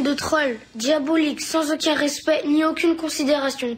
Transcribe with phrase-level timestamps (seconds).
[0.00, 3.76] de trolls, diaboliques, sans aucun respect ni aucune considération.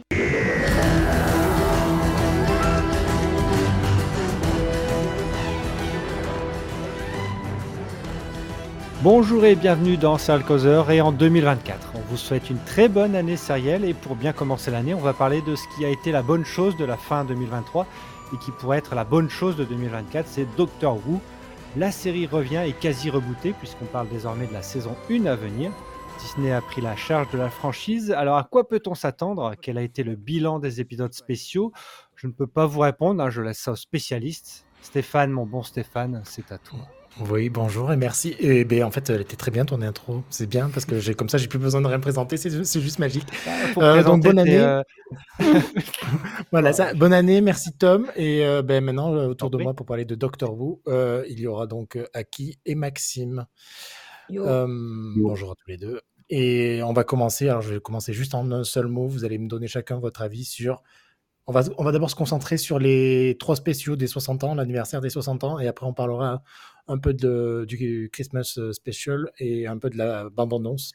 [9.03, 11.93] Bonjour et bienvenue dans Serial Causeur et en 2024.
[11.97, 15.15] On vous souhaite une très bonne année sérielle et pour bien commencer l'année, on va
[15.15, 17.87] parler de ce qui a été la bonne chose de la fin 2023
[18.33, 21.21] et qui pourrait être la bonne chose de 2024, c'est Doctor Who.
[21.77, 25.73] La série revient et quasi rebootée puisqu'on parle désormais de la saison 1 à venir.
[26.25, 28.11] Disney a pris la charge de la franchise.
[28.11, 29.55] Alors à quoi peut-on s'attendre?
[29.61, 31.71] Quel a été le bilan des épisodes spéciaux?
[32.17, 34.65] Je ne peux pas vous répondre, hein, je laisse ça aux spécialistes.
[34.81, 36.79] Stéphane, mon bon Stéphane, c'est à toi.
[37.29, 38.35] Oui, bonjour et merci.
[38.39, 40.25] Et ben, en fait, elle était très bien ton intro.
[40.31, 42.39] C'est bien parce que j'ai comme ça, j'ai plus besoin de rien présenter.
[42.39, 43.29] C'est juste magique.
[43.77, 44.59] Euh, donc bonne année.
[44.59, 44.83] Euh,
[46.53, 46.95] voilà, ça.
[46.95, 47.43] Bonne année.
[47.43, 48.11] Merci Tom.
[48.17, 50.81] Et euh, ben maintenant, autour de moi pour parler de Doctor Who,
[51.29, 53.45] il y aura donc Aki et Maxime.
[54.31, 56.01] Bonjour à tous les deux.
[56.37, 57.49] Et on va commencer.
[57.49, 59.07] Alors, je vais commencer juste en un seul mot.
[59.07, 60.83] Vous allez me donner chacun votre avis sur
[61.47, 65.01] on va, on va d'abord se concentrer sur les trois spéciaux des 60 ans, l'anniversaire
[65.01, 66.43] des 60 ans, et après on parlera
[66.89, 70.95] un peu de, du Christmas Special et un peu de la bande-annonce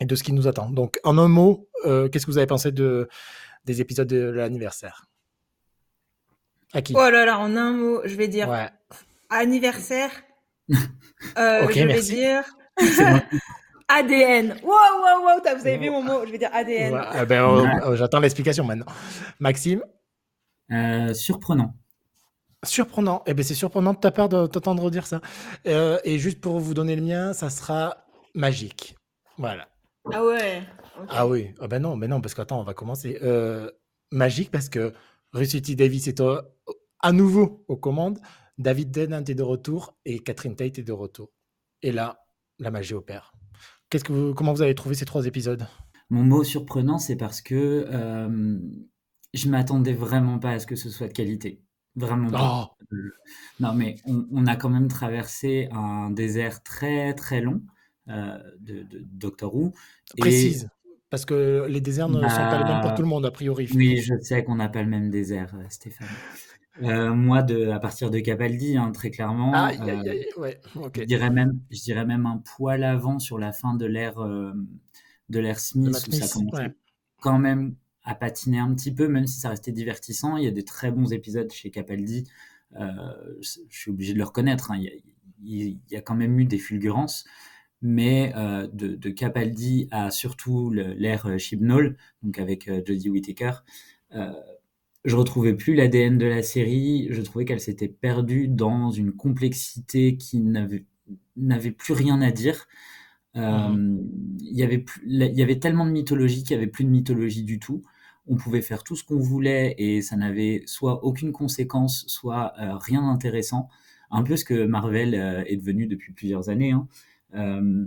[0.00, 0.70] et de ce qui nous attend.
[0.70, 3.08] Donc, en un mot, euh, qu'est-ce que vous avez pensé de,
[3.66, 5.04] des épisodes de l'anniversaire?
[6.72, 6.94] À qui?
[6.96, 8.48] Oh là là, en un mot, je vais dire
[9.28, 10.12] anniversaire.
[10.70, 12.44] euh, je vais dire
[13.88, 14.60] ADN.
[14.62, 17.00] Wow, wow, wow, vous avez vu mon mot Je vais dire ADN.
[17.20, 18.86] Eh ben, oh, oh, j'attends l'explication maintenant.
[19.40, 19.82] Maxime
[20.70, 21.74] euh, Surprenant.
[22.64, 23.22] Surprenant.
[23.26, 25.20] Eh ben, c'est surprenant de ta part de t'entendre dire ça.
[25.66, 28.94] Euh, et juste pour vous donner le mien, ça sera magique.
[29.38, 29.68] Voilà.
[30.12, 30.62] Ah ouais.
[31.08, 31.54] Ah oui.
[31.60, 33.18] Ah ben non, ben non, parce qu'attends, on va commencer.
[33.22, 33.70] Euh,
[34.10, 34.92] magique parce que
[35.32, 36.22] Russity Davis est
[37.00, 38.18] à nouveau aux commandes.
[38.58, 41.30] David Tennant est de retour et Catherine Tate est de retour.
[41.82, 42.24] Et là,
[42.58, 43.32] la magie opère.
[43.90, 45.66] Qu'est-ce que vous, comment vous avez trouvé ces trois épisodes?
[46.10, 48.58] Mon mot surprenant, c'est parce que euh,
[49.34, 51.62] je m'attendais vraiment pas à ce que ce soit de qualité.
[51.96, 52.70] Vraiment pas.
[52.92, 52.96] Oh.
[53.60, 57.62] non, mais on, a quand même traversé un désert très très long
[58.08, 59.72] euh, de, de, Doctor Who.
[60.16, 60.68] Précise.
[61.10, 63.30] Parce que les déserts ne sont pas les mêmes pour bah, tout le monde, a
[63.30, 63.68] priori.
[63.74, 66.08] Oui, je sais qu'on n'a pas le même désert, euh, Stéphane.
[66.82, 69.72] Euh, moi, de, à partir de Capaldi, hein, très clairement, ah,
[70.36, 70.60] ouais,
[70.94, 74.18] je, dirais même, je dirais même un poil avant sur la fin de l'ère
[75.28, 76.74] de l'ère Smith, où ça commençait
[77.20, 77.74] quand même
[78.04, 80.36] à patiner un petit peu, même si ça restait divertissant.
[80.36, 82.24] Il y a des très bons épisodes chez Capaldi.
[82.76, 82.86] Euh,
[83.40, 84.70] je suis obligé de le reconnaître.
[84.70, 84.80] Hein.
[85.42, 87.24] Il, y a, quand même eu des fulgurances.
[87.80, 93.52] Mais euh, de, Capaldi à surtout l'ère Chibnall, donc avec euh, Jodie Whittaker,
[95.04, 97.08] je retrouvais plus l'ADN de la série.
[97.10, 102.66] Je trouvais qu'elle s'était perdue dans une complexité qui n'avait plus rien à dire.
[103.34, 103.98] Mmh.
[104.40, 107.44] Il y avait il y avait tellement de mythologie qu'il y avait plus de mythologie
[107.44, 107.82] du tout
[108.28, 112.76] on pouvait faire tout ce qu'on voulait et ça n'avait soit aucune conséquence, soit euh,
[112.76, 113.68] rien d'intéressant.
[114.10, 116.72] Un peu ce que Marvel euh, est devenu depuis plusieurs années.
[116.72, 116.88] Hein.
[117.34, 117.86] Euh,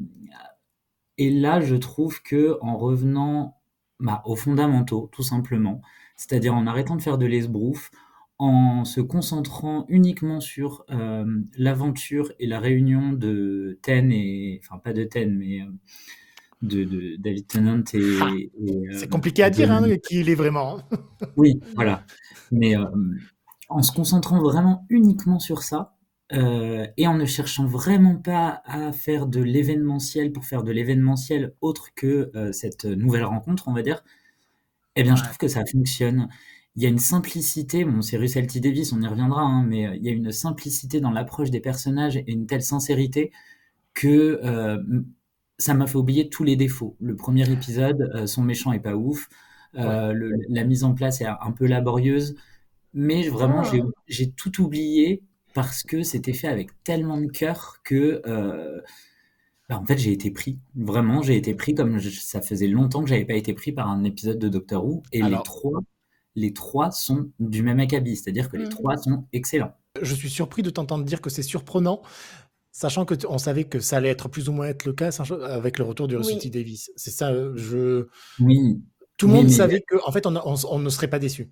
[1.17, 3.60] et là, je trouve que en revenant
[4.01, 5.81] bah, aux fondamentaux, tout simplement,
[6.17, 7.91] c'est-à-dire en arrêtant de faire de l'esbrouf,
[8.38, 10.84] en se concentrant uniquement sur
[11.57, 15.61] l'aventure et la réunion de Ten et enfin pas de Ten mais
[16.61, 18.17] de, David Tennant et.
[18.22, 20.79] Ah, euh, c'est compliqué à dire hein, qui il est vraiment.
[21.38, 22.06] Oui, voilà.
[22.51, 22.85] Mais euh,
[23.69, 25.95] en se concentrant vraiment uniquement sur ça
[26.33, 31.53] euh, et en ne cherchant vraiment pas à faire de l'événementiel pour faire de l'événementiel
[31.61, 34.03] autre que cette nouvelle rencontre, on va dire,
[34.95, 36.27] eh bien, je trouve que ça fonctionne.
[36.75, 38.59] Il y a une simplicité, bon, c'est Russell T.
[38.59, 42.17] Davis, on y reviendra, hein, mais il y a une simplicité dans l'approche des personnages
[42.17, 43.31] et une telle sincérité
[43.93, 44.39] que
[45.61, 46.97] ça m'a fait oublier tous les défauts.
[46.99, 49.29] Le premier épisode, euh, son méchant est pas ouf.
[49.75, 50.13] Euh,
[50.49, 52.35] la mise en place est un peu laborieuse.
[52.93, 53.72] Mais vraiment, ah.
[54.07, 58.21] j'ai tout oublié parce que c'était fait avec tellement de cœur que.
[58.25, 58.81] Euh,
[59.69, 60.59] bah, en fait, j'ai été pris.
[60.75, 64.03] Vraiment, j'ai été pris comme ça faisait longtemps que j'avais pas été pris par un
[64.03, 65.03] épisode de Doctor Who.
[65.11, 65.81] Et les trois,
[66.35, 68.69] les trois sont du même acabit, c'est-à-dire que les mmh.
[68.69, 69.73] trois sont excellents.
[70.01, 72.01] Je suis surpris de t'entendre dire que c'est surprenant
[72.73, 75.09] Sachant que on savait que ça allait être plus ou moins être le cas
[75.43, 76.89] avec le retour du City Davis.
[76.95, 78.07] C'est ça, euh, je.
[78.39, 78.81] Oui.
[79.17, 81.51] Tout le monde savait qu'en en fait, on, ne serait pas déçu.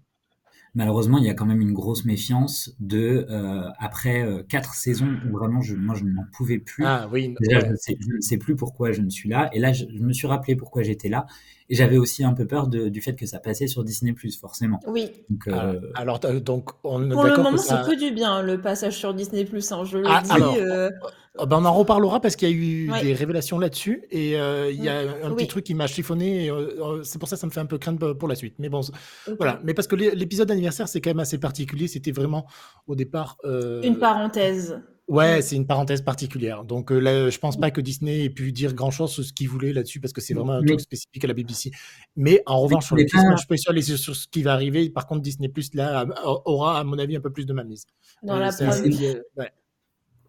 [0.75, 5.17] Malheureusement, il y a quand même une grosse méfiance de euh, après euh, quatre saisons
[5.25, 6.85] où vraiment, je, moi, je n'en pouvais plus.
[6.85, 7.33] Ah oui.
[7.41, 9.49] je, ne sais, plus pourquoi je ne suis là.
[9.53, 11.25] Et là, je, me suis rappelé pourquoi j'étais là.
[11.69, 14.79] Et j'avais aussi un peu peur du fait que ça passait sur Disney+, forcément.
[14.87, 15.11] Oui.
[15.29, 19.13] Donc, euh, alors, donc on Pour le moment, c'est que du bien, le passage sur
[19.13, 20.59] Disney+, hein, je le ah, dis.
[20.59, 20.89] Euh,
[21.37, 24.83] oh, ben on en reparlera parce qu'il y a eu des révélations là-dessus et il
[24.83, 26.51] y a un petit truc qui m'a chiffonné.
[27.03, 28.55] c'est pour ça que ça me fait un peu craindre pour la suite.
[28.57, 28.81] Mais bon,
[29.37, 29.59] voilà.
[29.63, 31.87] Mais parce que l'épisode d'anniversaire, c'est quand même assez particulier.
[31.87, 32.47] C'était vraiment
[32.87, 33.37] au départ.
[33.43, 34.79] Une parenthèse.
[35.09, 36.63] Ouais, c'est une parenthèse particulière.
[36.63, 39.33] Donc euh, là, je pense pas que Disney ait pu dire grand chose sur ce
[39.33, 41.71] qu'il voulait là-dessus parce que c'est vraiment un truc spécifique à la BBC.
[42.15, 44.87] Mais en revanche, sur le je peux sur, sur ce qui va arriver.
[44.91, 46.05] Par contre, Disney Plus là
[46.45, 47.87] aura, à mon avis, un peu plus de mainmise.
[48.21, 48.51] Dans euh, la
[49.35, 49.51] ouais.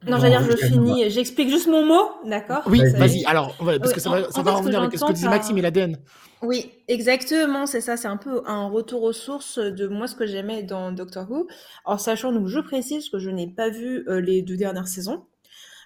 [0.06, 1.10] Non, j'allais dire, je finis.
[1.10, 3.24] J'explique juste mon mot, d'accord Oui, vas-y.
[3.24, 5.98] Alors, parce que ça va, ça va revenir avec ce que disait Maxime et l'ADN.
[6.42, 7.96] Oui, exactement, c'est ça.
[7.98, 11.46] C'est un peu un retour aux sources de moi ce que j'aimais dans Doctor Who.
[11.84, 15.26] En sachant, donc, je précise que je n'ai pas vu euh, les deux dernières saisons.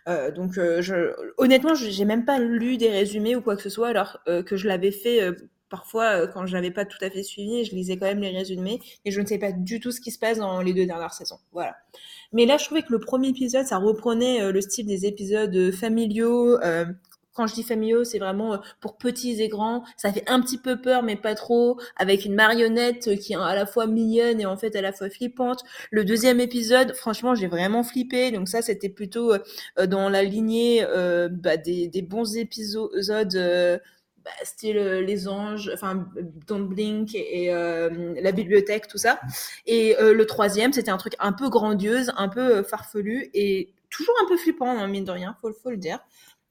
[0.07, 3.71] Euh, donc, euh, je, honnêtement, j'ai même pas lu des résumés ou quoi que ce
[3.71, 5.33] soit, alors que je l'avais fait
[5.75, 8.81] parfois quand je n'avais pas tout à fait suivi, je lisais quand même les résumés
[9.05, 11.13] et je ne sais pas du tout ce qui se passe dans les deux dernières
[11.13, 11.39] saisons.
[11.53, 11.75] Voilà.
[12.33, 15.55] Mais là, je trouvais que le premier épisode, ça reprenait euh, le style des épisodes
[15.55, 16.61] euh, familiaux.
[16.63, 16.85] Euh,
[17.33, 19.83] quand je dis familiaux, c'est vraiment pour petits et grands.
[19.97, 23.57] Ça fait un petit peu peur, mais pas trop, avec une marionnette qui est à
[23.57, 25.65] la fois mignonne et en fait à la fois flippante.
[25.91, 28.31] Le deuxième épisode, franchement, j'ai vraiment flippé.
[28.31, 29.33] Donc ça, c'était plutôt
[29.85, 30.87] dans la lignée
[31.33, 33.81] bah, des, bons épisodes
[34.25, 36.09] bah, style euh, les anges, enfin
[36.47, 39.21] Don't Blink et euh, la bibliothèque, tout ça.
[39.67, 44.15] Et euh, le troisième, c'était un truc un peu grandiose, un peu farfelu et toujours
[44.25, 45.99] un peu flippant, hein, mine de rien, faut, faut le dire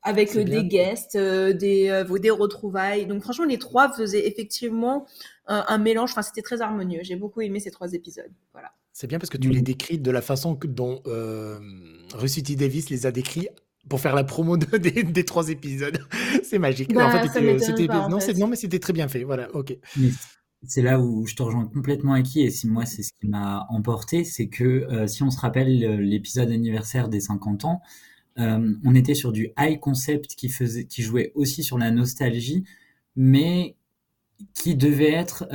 [0.03, 3.05] avec des guests, des, des retrouvailles.
[3.05, 5.07] Donc franchement, les trois faisaient effectivement
[5.47, 6.11] un mélange.
[6.11, 6.99] Enfin, c'était très harmonieux.
[7.03, 8.29] J'ai beaucoup aimé ces trois épisodes.
[8.51, 8.73] Voilà.
[8.91, 12.55] C'est bien parce que tu les décris de la façon que, dont T.
[12.57, 13.47] Davis les a décrits
[13.89, 15.99] pour faire la promo des, trois épisodes.
[16.43, 16.91] c'est magique.
[16.91, 19.23] en bah, fait, c'était, non, non, mais c'était très bien fait.
[19.23, 19.77] Voilà, ok.
[20.65, 23.65] c'est là où je te rejoins complètement qui et si moi c'est ce qui m'a
[23.69, 27.81] emporté, c'est que euh, si on se rappelle euh, l'épisode anniversaire des 50 ans,
[28.39, 32.63] euh, on était sur du high concept qui faisait, qui jouait aussi sur la nostalgie,
[33.15, 33.75] mais
[34.55, 35.47] qui devait être,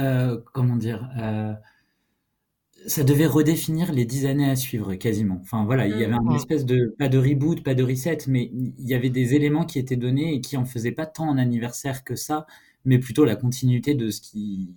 [0.54, 1.10] comment dire,
[2.86, 5.38] ça devait redéfinir les dix années à suivre quasiment.
[5.42, 8.50] Enfin voilà, il y avait une espèce de pas de reboot, pas de reset, mais
[8.52, 11.38] il y avait des éléments qui étaient donnés et qui en faisaient pas tant un
[11.38, 12.46] anniversaire que ça,
[12.84, 14.75] mais plutôt la continuité de ce qui,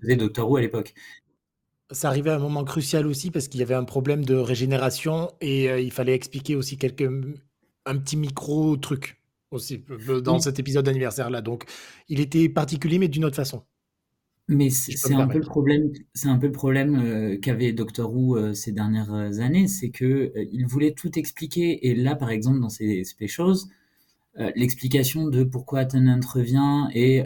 [0.00, 0.94] faisait Doctor Who à l'époque.
[1.90, 5.30] Ça arrivait à un moment crucial aussi parce qu'il y avait un problème de régénération
[5.40, 7.10] et euh, il fallait expliquer aussi quelques
[7.86, 11.40] un petit micro truc aussi euh, dans cet épisode d'anniversaire là.
[11.40, 11.64] Donc
[12.08, 13.64] il était particulier mais d'une autre façon.
[14.48, 18.36] Mais c'est un peu le problème, c'est un peu le problème euh, qu'avait Doctor Who
[18.36, 21.86] euh, ces dernières années, c'est que euh, il voulait tout expliquer.
[21.88, 23.56] Et là, par exemple, dans ces specials,
[24.54, 27.24] l'explication de pourquoi Tennant revient et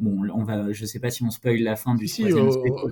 [0.00, 2.50] bon, on va, je sais pas si on spoil la fin du si, troisième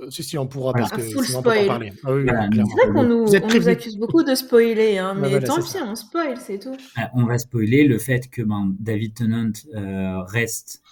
[0.08, 1.92] si, si, on pourra parce que sinon on peut pas parler.
[2.04, 5.40] Ah, oui, c'est vrai qu'on nous, on nous accuse beaucoup de spoiler, hein, bah mais
[5.40, 6.76] tant pis, on spoil, c'est tout.
[7.14, 9.50] on va spoiler le fait que ben, David Tennant
[10.28, 10.85] reste euh,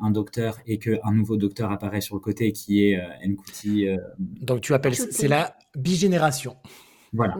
[0.00, 3.88] un docteur et qu'un nouveau docteur apparaît sur le côté qui est euh, Nkuti.
[3.88, 6.56] Euh, Donc tu appelles, c'est la bigénération.
[7.12, 7.36] Voilà.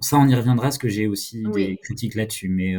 [0.00, 2.48] ça, on y reviendra, parce que j'ai aussi des critiques là-dessus.
[2.48, 2.74] Mais,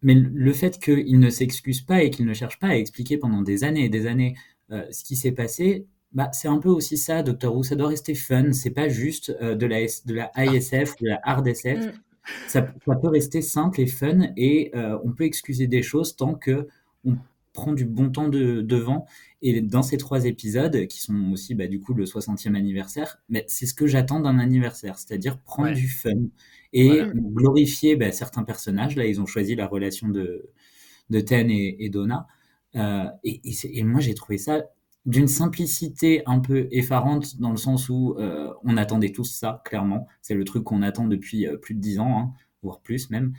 [0.00, 3.42] mais le fait qu'il ne s'excuse pas et qu'il ne cherche pas à expliquer pendant
[3.42, 4.36] des années et des années
[4.70, 7.64] ce qui s'est passé, bah, c'est un peu aussi ça, Docteur Who.
[7.64, 8.52] Ça doit rester fun.
[8.52, 11.84] C'est pas juste de, la, de la ISF, de la hard SF.
[11.84, 11.92] Mm.
[12.46, 14.70] Ça, ça, peut rester simple et fun et
[15.02, 16.68] on peut excuser des choses tant que
[17.04, 17.16] on
[17.56, 19.06] prend du bon temps de, devant.
[19.42, 23.44] Et dans ces trois épisodes, qui sont aussi bah, du coup le 60e anniversaire, mais
[23.48, 26.10] c'est ce que j'attends d'un anniversaire, c'est-à-dire prendre du fun
[26.72, 28.94] et glorifier bah, certains personnages.
[28.94, 30.50] Là, ils ont choisi la relation de,
[31.10, 32.26] de Ten et, Donna.
[32.76, 34.64] Euh, et, et, moi, j'ai trouvé ça
[35.06, 40.06] d'une simplicité un peu effarante dans le sens où euh, on attendait tous ça, clairement.
[40.20, 42.32] C'est le truc qu'on attend depuis euh, plus de dix ans, hein,
[42.62, 43.32] voire plus même.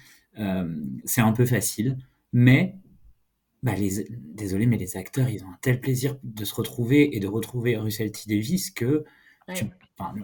[1.06, 1.98] c'est un peu facile,
[2.32, 2.76] mais
[3.64, 7.20] bah les, désolé, mais les acteurs, ils ont un tel plaisir de se retrouver et
[7.20, 8.22] de retrouver Russell T.
[8.28, 9.04] Davis que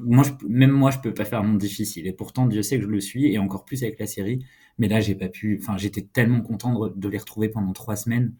[0.01, 2.07] moi, même moi, je peux pas faire un monde difficile.
[2.07, 4.45] Et pourtant, Dieu sait que je le suis, et encore plus avec la série.
[4.77, 5.59] Mais là, j'ai pas pu.
[5.61, 8.33] Enfin, j'étais tellement content de, les retrouver pendant trois semaines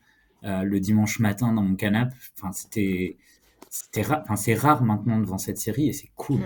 [0.43, 2.15] euh, le dimanche matin dans mon canapé.
[2.37, 3.17] Enfin, c'était,
[3.69, 4.03] c'était
[4.35, 6.41] c'est rare maintenant devant cette série, et c'est cool.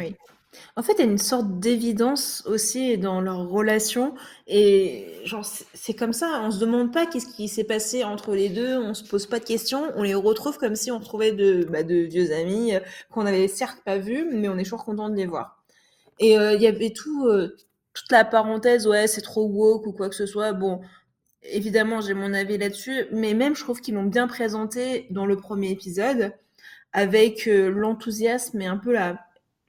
[0.75, 4.13] En fait, il y a une sorte d'évidence aussi dans leur relation
[4.45, 8.49] et genre c'est comme ça, on se demande pas qu'est-ce qui s'est passé entre les
[8.49, 11.65] deux, on se pose pas de questions, on les retrouve comme si on retrouvait de,
[11.69, 12.79] bah, de vieux amis euh,
[13.11, 15.63] qu'on avait certes pas vus, mais on est toujours content de les voir.
[16.19, 17.55] Et euh, il y avait tout, euh,
[17.93, 20.53] toute la parenthèse, ouais, c'est trop woke ou quoi que ce soit.
[20.53, 20.81] Bon,
[21.43, 25.37] évidemment, j'ai mon avis là-dessus, mais même je trouve qu'ils l'ont bien présenté dans le
[25.37, 26.33] premier épisode,
[26.93, 29.26] avec l'enthousiasme et un peu la,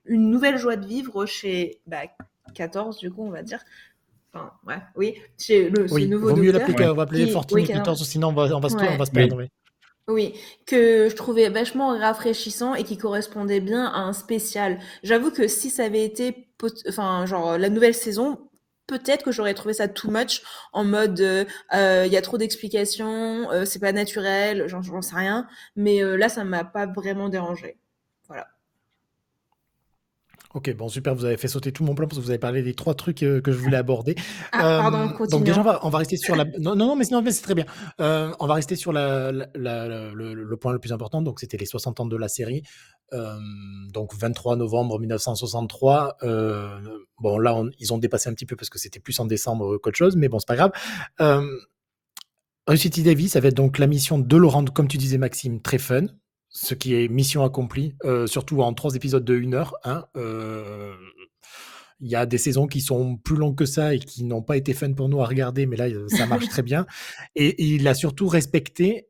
[0.09, 2.03] une nouvelle joie de vivre chez bah,
[2.55, 3.61] 14, du coup, on va dire.
[4.33, 8.29] Enfin, ouais, oui, chez le oui, nouveau vaut mieux l'appeler, on va appeler 14, sinon
[8.29, 9.37] on va, on va, se, on va se perdre.
[9.37, 9.49] Oui.
[10.09, 10.35] Oui,
[10.65, 14.79] que je trouvais vachement rafraîchissant et qui correspondait bien à un spécial.
[15.03, 16.49] J'avoue que si ça avait été,
[16.89, 18.39] enfin, genre la nouvelle saison,
[18.87, 22.39] peut-être que j'aurais trouvé ça too much en mode euh, euh, il y a trop
[22.39, 25.47] d'explications, euh, c'est pas naturel, j'en sais rien.
[25.77, 27.77] Mais là, ça m'a pas vraiment dérangé.
[28.27, 28.49] Voilà.
[30.55, 32.63] Ok, bon, super, vous avez fait sauter tout mon plan parce que vous avez parlé
[32.63, 34.15] des trois trucs que je voulais aborder.
[34.53, 35.29] Ah, pardon, continue.
[35.29, 36.47] Donc déjà, on va, rester sur la...
[36.59, 37.67] Non, non, mais, mais c'est très bien.
[37.99, 42.07] on va rester sur la, le, point le plus important, donc c'était les 60 ans
[42.07, 42.63] de la série.
[43.13, 46.17] donc 23 novembre 1963.
[47.19, 49.99] bon, là, ils ont dépassé un petit peu parce que c'était plus en décembre qu'autre
[49.99, 50.73] chose, mais bon, c'est pas grave.
[51.21, 55.61] Euh, City Davis, ça va être donc la mission de Laurent, comme tu disais, Maxime,
[55.61, 56.07] très fun
[56.49, 59.75] ce qui est mission accomplie, euh, surtout en trois épisodes de 1 heure.
[59.85, 60.95] Hein, euh,
[62.01, 64.57] il y a des saisons qui sont plus longues que ça et qui n'ont pas
[64.57, 66.87] été fun pour nous à regarder, mais là, ça marche très bien.
[67.35, 69.08] et, il a surtout respecté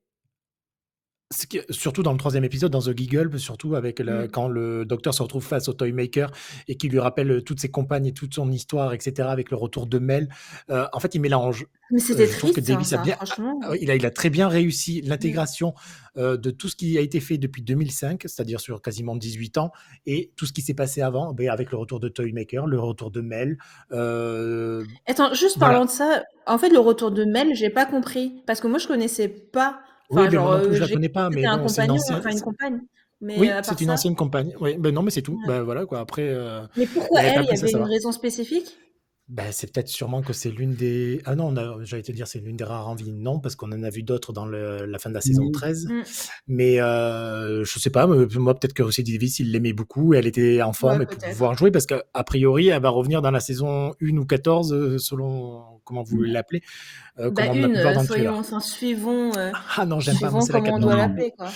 [1.31, 4.29] surtout dans le troisième épisode, dans The Giggle, surtout avec mmh.
[4.33, 6.31] quand le docteur se retrouve face au Toymaker
[6.69, 9.57] et qui lui rappelle euh, toutes ses compagnes et toute son histoire, etc., avec le
[9.57, 10.29] retour de Mel.
[10.71, 11.67] Euh, en fait, il mélange.
[11.91, 14.49] Mais c'était euh, triste, que hein, a bien, ah il, a, il a très bien
[14.49, 15.75] réussi l'intégration
[16.17, 19.71] de tout ce qui a été fait depuis 2005, c'est-à-dire sur quasiment 18 ans,
[20.05, 23.13] et tout ce qui s'est passé avant, ben, avec le retour de Toymaker, le retour
[23.13, 23.57] de Mel.
[25.07, 28.61] Attends, juste parlant de ça, en fait, le retour de Mel, j'ai pas compris, parce
[28.61, 29.79] que moi, je connaissais pas
[30.11, 32.19] oui, mais genre, je la connais pas, mais bon, c'est une ancienne.
[32.19, 32.81] Enfin, une compagne.
[33.21, 34.55] Mais oui, c'est une ancienne compagne.
[34.61, 35.41] Oui, ben non, mais c'est tout.
[35.41, 35.49] Ouais.
[35.49, 36.01] Ben voilà quoi.
[36.01, 36.29] Après.
[36.29, 38.79] Euh, mais pourquoi elle Il y avait une raison spécifique?
[39.29, 41.21] Ben, c'est peut-être sûrement que c'est l'une des.
[41.27, 41.55] Ah non,
[41.85, 43.13] j'allais te dire c'est l'une des rares envies.
[43.13, 45.87] Non, parce qu'on en a vu d'autres dans le, la fin de la saison 13.
[45.87, 46.03] Mmh.
[46.47, 50.63] Mais euh, je sais pas, moi peut-être que Russie Davis, il l'aimait beaucoup, elle était
[50.63, 53.41] en forme ouais, et pour pouvoir jouer, parce qu'a priori, elle va revenir dans la
[53.41, 56.27] saison 1 ou 14, euh, selon comment vous mmh.
[56.27, 56.63] l'appelez.
[57.19, 59.33] Euh, bah, une, euh, soyons, enfin, suivons.
[59.37, 60.31] Euh, ah non, j'aime pas.
[60.31, 61.49] Moi, comment on doit l'appeler, quoi.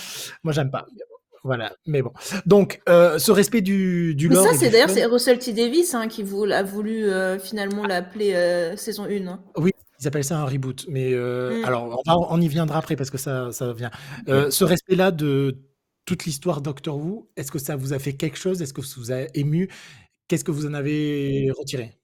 [0.43, 0.85] Moi, j'aime pas.
[1.43, 2.11] Voilà, mais bon.
[2.45, 6.07] Donc, euh, ce respect du, du mais ça, c'est d'ailleurs c'est Russell T Davis hein,
[6.07, 9.27] qui vous, a voulu euh, finalement l'appeler euh, saison 1.
[9.27, 9.41] Hein.
[9.57, 10.85] Oui, ils appellent ça un reboot.
[10.87, 11.65] Mais mm.
[11.65, 13.91] alors, on, on, y viendra après parce que ça, ça vient.
[14.27, 15.57] ce respect-là de
[16.05, 18.61] toute l'histoire Doctor Who, est-ce que ça vous a fait quelque chose?
[18.61, 19.69] Est-ce que ça vous a ému?
[20.29, 21.97] Qu'est-ce que vous en avez retiré?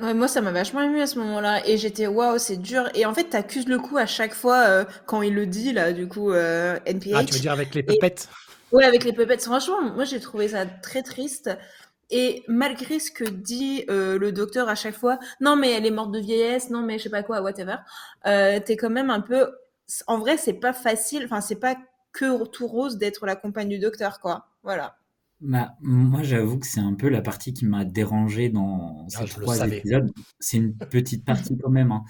[0.00, 1.66] Ouais, moi, ça m'a vachement ému à ce moment-là.
[1.68, 2.88] Et j'étais, waouh, c'est dur.
[2.94, 6.08] Et en fait, t'accuses le coup à chaque fois quand il le dit, là, du
[6.08, 7.12] coup, NPH.
[7.14, 8.28] Ah, tu veux dire avec les pupettes
[8.72, 9.38] Ouais, avec les puppets.
[9.38, 11.50] Franchement, moi, j'ai trouvé ça très triste.
[12.10, 15.90] Et malgré ce que dit euh, le docteur à chaque fois, non mais elle est
[15.90, 17.76] morte de vieillesse, non mais je sais pas quoi, whatever,
[18.26, 19.50] euh, t'es quand même un peu.
[20.06, 21.24] En vrai, c'est pas facile.
[21.26, 21.76] Enfin, c'est pas
[22.12, 24.46] que tout rose d'être la compagne du docteur, quoi.
[24.62, 24.96] Voilà.
[25.40, 29.26] Bah, moi, j'avoue que c'est un peu la partie qui m'a dérangé dans ah, ces
[29.26, 30.10] trois épisodes.
[30.40, 32.04] C'est une petite partie quand même, hein.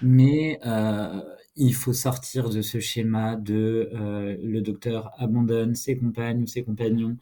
[0.00, 1.20] mais euh,
[1.56, 6.64] il faut sortir de ce schéma de euh, le docteur abandonne ses compagnes ou ses
[6.64, 7.18] compagnons,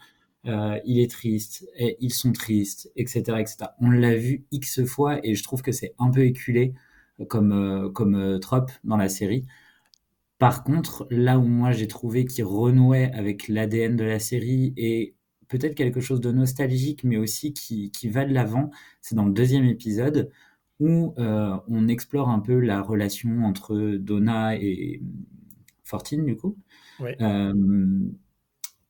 [0.46, 3.40] euh, il est triste, et ils sont tristes, etc.
[3.40, 3.56] etc.
[3.80, 6.75] On l'a vu X fois et je trouve que c'est un peu éculé
[7.28, 9.46] comme, euh, comme trope dans la série.
[10.38, 15.14] Par contre, là où moi j'ai trouvé qu'il renouait avec l'ADN de la série et
[15.49, 18.70] peut-être quelque chose de nostalgique, mais aussi qui, qui va de l'avant,
[19.02, 20.30] c'est dans le deuxième épisode
[20.80, 25.02] où euh, on explore un peu la relation entre Donna et
[25.84, 26.56] Fortine, du coup.
[27.02, 27.52] Euh,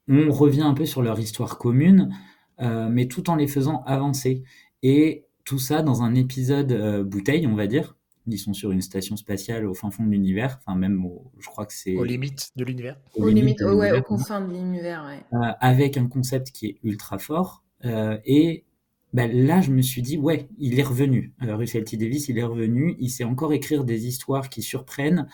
[0.09, 2.17] on revient un peu sur leur histoire commune,
[2.61, 4.45] euh, mais tout en les faisant avancer.
[4.83, 7.97] Et tout ça dans un épisode bouteille, on va dire.
[8.27, 11.05] Ils sont sur une station spatiale au fin fond de l'univers, enfin même,
[11.41, 11.97] je crois que c'est...
[11.97, 13.01] Aux limites de l'univers.
[13.17, 15.49] Aux, limites, ouais, aux confins de l'univers, ouais.
[15.59, 17.65] avec un concept qui est ultra fort.
[17.83, 18.65] et
[19.13, 21.33] ben là, je me suis dit, ouais, il est revenu.
[21.41, 21.97] Alors, Russell T.
[21.97, 22.97] Davis, il est revenu.
[23.01, 25.27] Il sait encore écrire des histoires qui surprennent,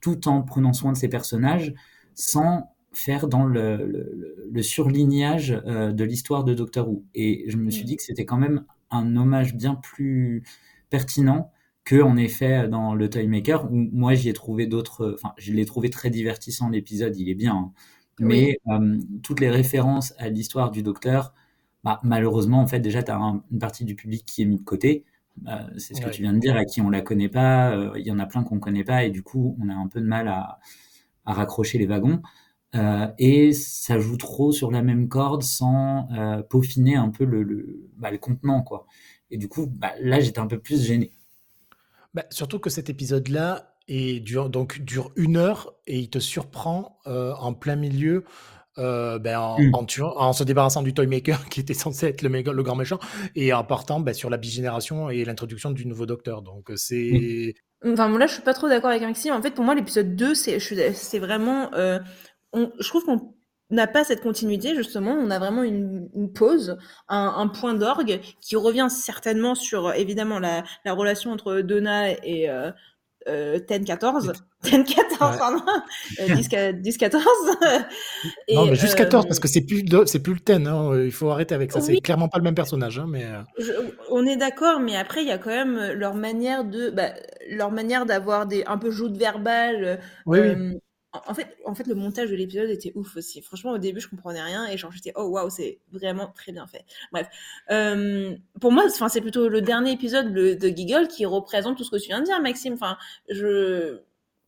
[0.00, 1.74] tout en prenant soin de ses personnages,
[2.14, 7.04] sans faire dans le, le, surlignage euh, de l'histoire de Doctor Who.
[7.14, 7.86] Et je me suis mm.
[7.86, 10.44] dit que c'était quand même un hommage bien plus
[10.90, 11.50] pertinent
[11.84, 15.12] que, en effet, dans le Toymaker, où moi, j'y ai trouvé d'autres.
[15.14, 17.54] Enfin, je l'ai trouvé très divertissant, l'épisode, il est bien.
[17.54, 17.72] Hein.
[18.20, 21.34] Mais euh, toutes les références à l'histoire du Docteur
[21.84, 24.64] bah, malheureusement, en fait, déjà, tu as une partie du public qui est mis de
[24.64, 25.04] côté.
[25.46, 27.76] Euh, c'est ce que tu viens de dire, à qui on la connaît pas.
[27.76, 29.88] Euh, il y en a plein qu'on connaît pas, et du coup, on a un
[29.88, 30.60] peu de mal à,
[31.26, 32.22] à raccrocher les wagons.
[32.74, 36.08] Euh, et ça joue trop sur la même corde sans
[36.48, 38.86] peaufiner un peu le, le, bah, le, contenant, quoi.
[39.30, 41.12] Et du coup, bah, là, j'étais un peu plus gêné.
[42.14, 47.52] Bah, surtout que cet épisode-là dure, donc, dure une heure et il te surprend en
[47.52, 48.24] plein milieu
[48.78, 49.72] euh, ben, en, mmh.
[50.16, 52.98] en, se débarrassant du Toymaker qui était censé être le, le grand méchant
[53.34, 56.42] et en partant ben, sur la bigénération et l'introduction du nouveau docteur.
[56.42, 57.54] Donc euh, c'est.
[57.86, 59.34] Enfin, là, je suis pas trop d'accord avec Maxime.
[59.34, 61.72] En fait, pour moi, l'épisode 2, c'est vraiment.
[61.74, 61.98] Euh,
[62.54, 63.34] je trouve qu'on
[63.70, 65.12] n'a pas cette continuité, justement.
[65.12, 66.78] On a vraiment une, pause,
[67.08, 72.70] un, point d'orgue qui revient certainement sur, évidemment, la, la relation entre Donna et, euh,
[73.26, 74.32] 10-14.
[74.64, 75.62] 10-14, pardon.
[76.18, 77.20] 10-14.
[78.54, 80.68] non, mais juste 14, parce que c'est plus, c'est plus le 10.
[80.68, 81.02] Hein.
[81.04, 81.80] Il faut arrêter avec ça.
[81.80, 82.98] C'est clairement pas le même personnage.
[82.98, 83.24] Hein, mais...
[83.24, 83.72] Euh.
[84.10, 86.90] on est d'accord, mais après, il y a quand même leur manière de.
[86.90, 87.10] Bah,
[87.50, 90.00] leur manière d'avoir des un peu joutes verbales.
[90.26, 90.78] Oui, oui.
[91.26, 93.40] En fait, en fait, le montage de l'épisode était ouf aussi.
[93.40, 96.66] Franchement, au début, je comprenais rien et genre j'étais oh waouh, c'est vraiment très bien
[96.66, 96.84] fait.
[97.12, 97.28] Bref,
[97.70, 101.90] euh, pour moi, enfin c'est plutôt le dernier épisode de Giggle qui représente tout ce
[101.90, 102.74] que tu viens de dire, Maxime.
[102.74, 102.96] Enfin,
[103.30, 104.00] je,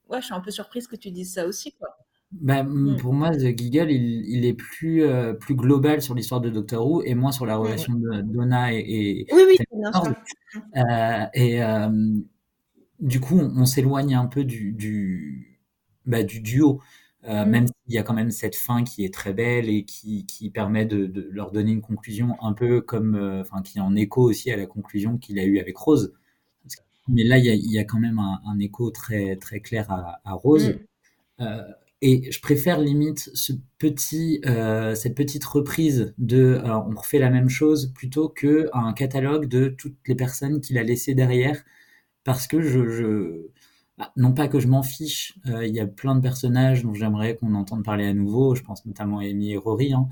[0.09, 1.89] ouais, je suis un peu surprise que tu dises ça aussi, quoi.
[2.33, 2.97] Bah, mm.
[2.97, 7.03] Pour moi, The Giggle, il, est plus, euh, plus global sur l'histoire de Doctor Who
[7.05, 9.27] et moins sur la relation de Donna et.
[9.33, 10.15] oui, oui, bien sûr.
[10.77, 11.61] Euh, et
[12.99, 15.56] du coup, on, on s'éloigne un peu du, du
[16.07, 16.81] bah, du duo.
[17.29, 17.49] Euh, mmh.
[17.49, 20.51] Même s'il y a quand même cette fin qui est très belle et qui, qui
[20.51, 23.97] permet de, de, leur donner une conclusion un peu comme, euh, enfin, qui est en
[23.97, 26.13] écho aussi à la conclusion qu'il a eue avec Rose.
[27.09, 29.61] Mais là, il y a, il y a quand même un, un, écho très, très
[29.61, 30.71] clair à, à Rose.
[30.71, 31.43] Mmh.
[31.43, 31.63] Euh,
[32.03, 34.41] et je préfère limite ce petit,
[34.95, 39.97] cette petite reprise de on refait la même chose plutôt que un catalogue de toutes
[40.07, 41.65] les personnes qu'il a laissées derrière
[42.23, 43.47] parce que je, je
[43.99, 46.93] bah, non pas que je m'en fiche, euh, il y a plein de personnages dont
[46.93, 50.09] j'aimerais qu'on entende parler à nouveau, je pense notamment à Amy et Rory, hein.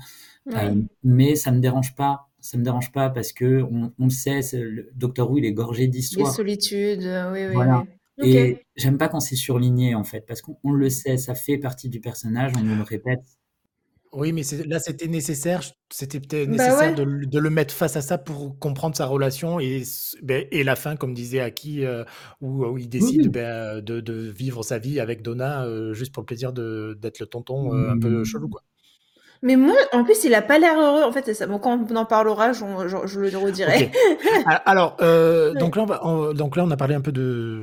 [0.53, 4.41] euh, mais ça me dérange pas, ça me dérange pas parce que on, le sait,
[4.53, 6.29] le Docteur Who il est gorgé d'histoire.
[6.29, 7.53] Les solitudes, euh, oui, oui.
[7.53, 7.85] Voilà.
[8.23, 11.89] Et j'aime pas quand c'est surligné en fait, parce qu'on le sait, ça fait partie
[11.89, 13.23] du personnage, on nous le répète,
[14.15, 15.61] oui, mais là, c'était nécessaire.
[15.91, 19.83] C'était peut-être bah nécessaire de, le mettre face à ça pour comprendre sa relation et,
[20.23, 22.03] ben, et la fin, comme disait Aki, euh,
[22.41, 26.53] où, il décide ben, de, vivre sa vie avec Donna euh, juste pour le plaisir
[26.53, 28.61] d'être le tonton euh, un peu chelou, quoi.
[29.41, 31.03] Mais moi, en plus, il a pas l'air heureux.
[31.03, 31.45] En fait, ça.
[31.45, 32.63] Bon, quand on en parlera, je,
[33.05, 33.91] je, le redirai.
[34.65, 34.95] Alors,
[35.59, 37.61] donc, là, on donc là, on a parlé un peu de,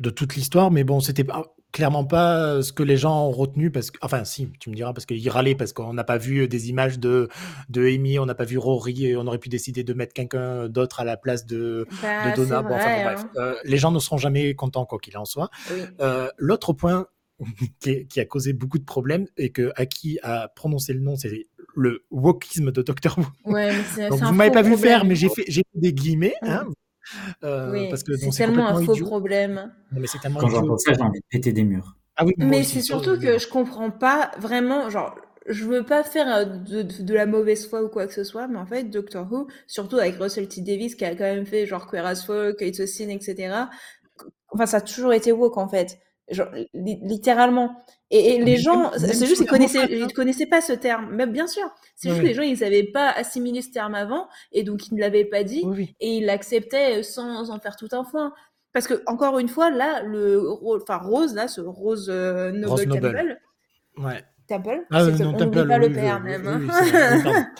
[0.00, 1.24] de toute l'histoire, mais bon, c'était
[1.72, 4.92] clairement pas ce que les gens ont retenu parce que, enfin, si, tu me diras,
[4.92, 7.28] parce qu'ils râlaient parce qu'on n'a pas vu des images de,
[7.70, 10.68] de Amy, on n'a pas vu Rory et on aurait pu décider de mettre quelqu'un
[10.68, 12.62] d'autre à la place de, bah, Donna.
[12.62, 13.30] Bon, enfin, bref, hein.
[13.36, 15.50] euh, les gens ne seront jamais contents, quoi qu'il en soit.
[16.00, 17.06] Euh, l'autre point
[17.80, 22.04] qui, a causé beaucoup de problèmes et que Aki a prononcé le nom, c'est le
[22.10, 23.26] wokisme de Doctor Who.
[23.50, 23.72] Ouais,
[24.10, 26.34] Donc, vous m'avez pas vu faire, mais j'ai fait, j'ai des guillemets.
[26.42, 26.66] Hein,
[27.44, 29.72] euh, parce que c'est tellement un faux problème.
[29.92, 31.96] mais c'est Quand j'entends ça, j'ai envie de péter des murs.
[32.16, 35.14] Ah oui, mais c'est surtout que je comprends pas vraiment, genre,
[35.46, 38.48] je veux pas faire euh, de, de, la mauvaise foi ou quoi que ce soit,
[38.48, 41.66] mais en fait, Doctor Who, surtout avec Russell T Davis qui a quand même fait
[41.66, 43.54] genre Queer as Folk, It's a Sin, etc.
[44.50, 45.98] Enfin, ça a toujours été woke en fait
[46.34, 47.76] genre, littéralement.
[48.10, 51.08] Et, les gens, c'est juste qu'ils connaissaient, ils connaissaient pas ce terme.
[51.12, 51.64] Mais bien sûr,
[51.96, 54.94] c'est juste que les gens, ils n'avaient pas assimilé ce terme avant, et donc ils
[54.94, 55.64] ne l'avaient pas dit,
[56.00, 58.32] et ils l'acceptaient sans en faire tout un foin.
[58.72, 63.38] Parce que encore une fois, là, le, enfin Rose, là, ce Rose euh, Noble Temple.
[63.98, 64.24] Ouais.
[64.48, 64.86] Temple.
[64.90, 66.46] Ah, non, on Temple, pas le père même.
[66.46, 67.46] Hein.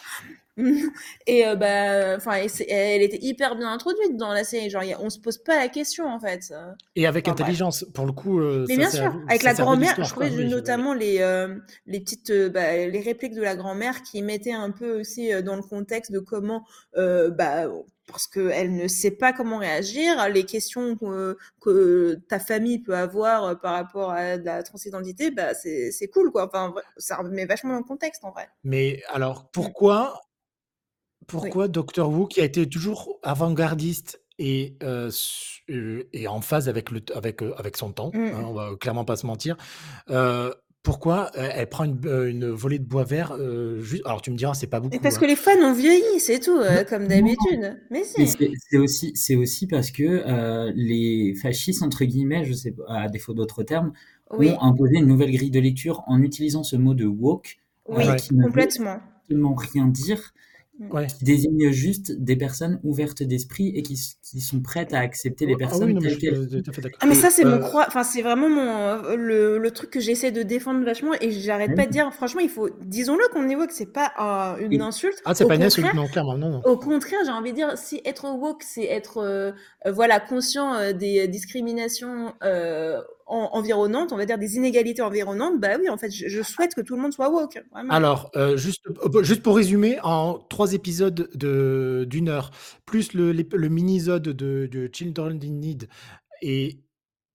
[1.27, 2.33] et euh, bah enfin
[2.69, 4.69] elle était hyper bien introduite dans la série.
[4.69, 6.53] Genre on se pose pas la question en fait.
[6.95, 10.31] Et avec intelligence pour le coup euh, mais bien sûr avec la grand-mère je trouvais
[10.31, 15.01] notamment les euh, les petites bah, les répliques de la grand-mère qui mettaient un peu
[15.01, 17.67] aussi dans le contexte de comment bah
[18.09, 23.59] parce qu'elle ne sait pas comment réagir, les questions que, que, ta famille peut avoir
[23.61, 26.47] par rapport à la transidentité, bah c'est cool quoi.
[26.47, 28.49] Enfin, ça met vachement dans le contexte en vrai.
[28.65, 30.21] Mais alors pourquoi
[31.33, 35.11] pourquoi Doctor Who, qui a été toujours avant-gardiste et, euh,
[35.71, 38.19] euh, et en phase avec, le, avec, euh, avec son temps, mmh.
[38.19, 39.57] hein, on va clairement pas se mentir,
[40.83, 43.37] pourquoi elle prend une, volée de bois vert
[43.79, 44.03] juste...
[44.05, 44.99] Alors tu me diras, c'est pas beaucoup.
[44.99, 45.29] Parce que hein.
[45.29, 47.81] les fans ont vieilli, c'est tout, comme d'habitude.
[47.93, 53.09] Mais c'est aussi, c'est aussi parce que les fascistes, entre guillemets, je sais pas, à
[53.09, 53.93] défaut d'autres termes,
[54.31, 57.59] ont imposé une nouvelle grille de lecture en utilisant ce mot de woke.
[57.89, 58.05] Oui,
[58.43, 58.99] complètement.
[59.31, 59.41] Veut
[59.73, 60.33] rien dire
[60.89, 61.07] mm.
[61.19, 65.55] qui désigne juste des personnes ouvertes d'esprit et qui, qui, sont prêtes à accepter les
[65.55, 66.63] ah personnes telles qu'elles
[67.01, 67.85] Ah, mais ça, c'est mon croix.
[67.87, 71.87] Enfin, c'est vraiment mon, le, le truc que j'essaie de défendre vachement et j'arrête pas
[71.87, 74.13] de dire, franchement, il faut, disons-le qu'on évoque, c'est pas
[74.61, 75.21] une insulte.
[75.25, 76.63] Ah, c'est pas une insulte, non, clairement, non, non.
[76.65, 79.53] Au contraire, j'ai envie de dire, si être woke, c'est être, euh,
[79.87, 82.33] euh, voilà, conscient des discriminations,
[83.33, 86.97] environnantes, on va dire des inégalités environnantes, bah oui, en fait, je, souhaite que tout
[86.97, 87.63] le monde soit woke.
[87.89, 92.51] Alors, euh, juste, euh, juste pour résumer, en trois épisodes d'une heure,
[92.85, 95.89] plus le, le mini-sode de, de Children in Need
[96.43, 96.79] et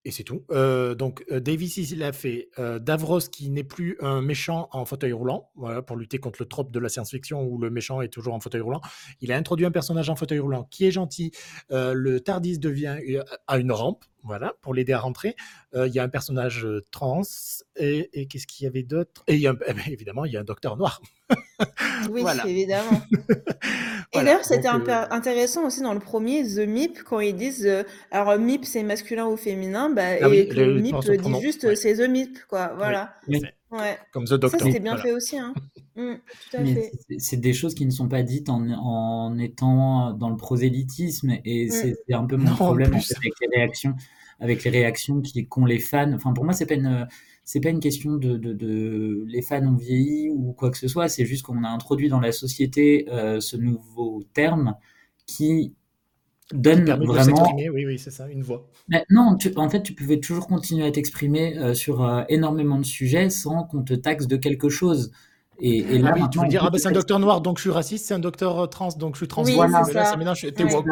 [0.07, 0.45] et c'est tout.
[0.51, 4.85] Euh, donc, euh, Davis, il a fait euh, Davros, qui n'est plus un méchant en
[4.85, 8.07] fauteuil roulant, voilà, pour lutter contre le trope de la science-fiction où le méchant est
[8.07, 8.79] toujours en fauteuil roulant.
[9.19, 11.31] Il a introduit un personnage en fauteuil roulant qui est gentil.
[11.69, 12.97] le Tardis devient
[13.47, 15.35] à une rampe, voilà, pour l'aider à rentrer.
[15.75, 17.21] Il y a un personnage trans.
[17.75, 19.23] Et, qu'est-ce qu'il y avait d'autre?
[19.27, 21.01] Et eh ben, évidemment, il y a un docteur noir.
[22.11, 23.01] oui, évidemment.
[24.13, 27.65] Et d'ailleurs, c'était euh, intéressant aussi dans le premier, The MIP, quand ils disent.
[27.65, 31.95] Euh, alors, MIP, c'est masculin ou féminin, bah, ah et le, MIP dit juste c'est
[31.95, 32.73] The MIP, quoi.
[32.77, 33.13] Voilà.
[33.27, 33.97] Ouais.
[34.11, 34.59] Comme The Doctor.
[34.59, 35.37] Ça, c'était bien fait aussi.
[35.37, 35.53] Hein.
[35.97, 36.17] Mm,
[37.17, 41.65] c'est des choses qui ne sont pas dites en, en étant dans le prosélytisme, et
[41.65, 41.71] mm.
[41.71, 43.95] c'est un peu mon problème avec les réactions,
[44.39, 46.13] avec les réactions qu'ont les fans.
[46.13, 47.07] Enfin, pour moi, c'est pas une
[47.47, 51.07] c'est pas une question de, de, les fans ont vieilli ou quoi que ce soit,
[51.07, 54.75] c'est juste qu'on a introduit dans la société euh, ce nouveau terme
[55.25, 55.73] qui
[56.51, 57.55] donne vraiment.
[57.55, 58.67] oui, oui, c'est ça, une voix.
[59.09, 63.29] non, en fait, tu pouvais toujours continuer à t'exprimer euh, sur euh, énormément de sujets
[63.29, 65.13] sans qu'on te taxe de quelque chose.
[65.61, 67.61] Et, et là, ah tu veux dire, ah, bah, c'est un docteur noir, donc je
[67.61, 69.43] suis raciste, c'est un docteur trans, donc je suis trans.
[69.43, 70.85] voilà, mais là, ça mélange, t'es woke.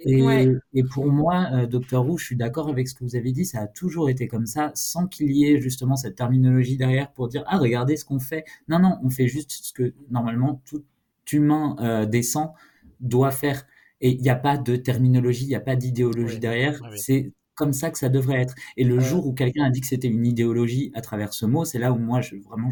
[0.00, 3.44] Et, pour moi, euh, Docteur Who, je suis d'accord avec ce que vous avez dit,
[3.44, 7.28] ça a toujours été comme ça, sans qu'il y ait justement cette terminologie derrière pour
[7.28, 8.44] dire ah regardez ce qu'on fait.
[8.68, 10.84] Non non, on fait juste ce que normalement tout
[11.32, 12.54] humain euh, décent
[13.00, 13.66] doit faire.
[14.00, 16.80] Et il n'y a pas de terminologie, il n'y a pas d'idéologie derrière.
[16.96, 18.54] C'est comme ça que ça devrait être.
[18.76, 21.64] Et le jour où quelqu'un a dit que c'était une idéologie à travers ce mot,
[21.64, 22.68] c'est là où moi, je, vraiment,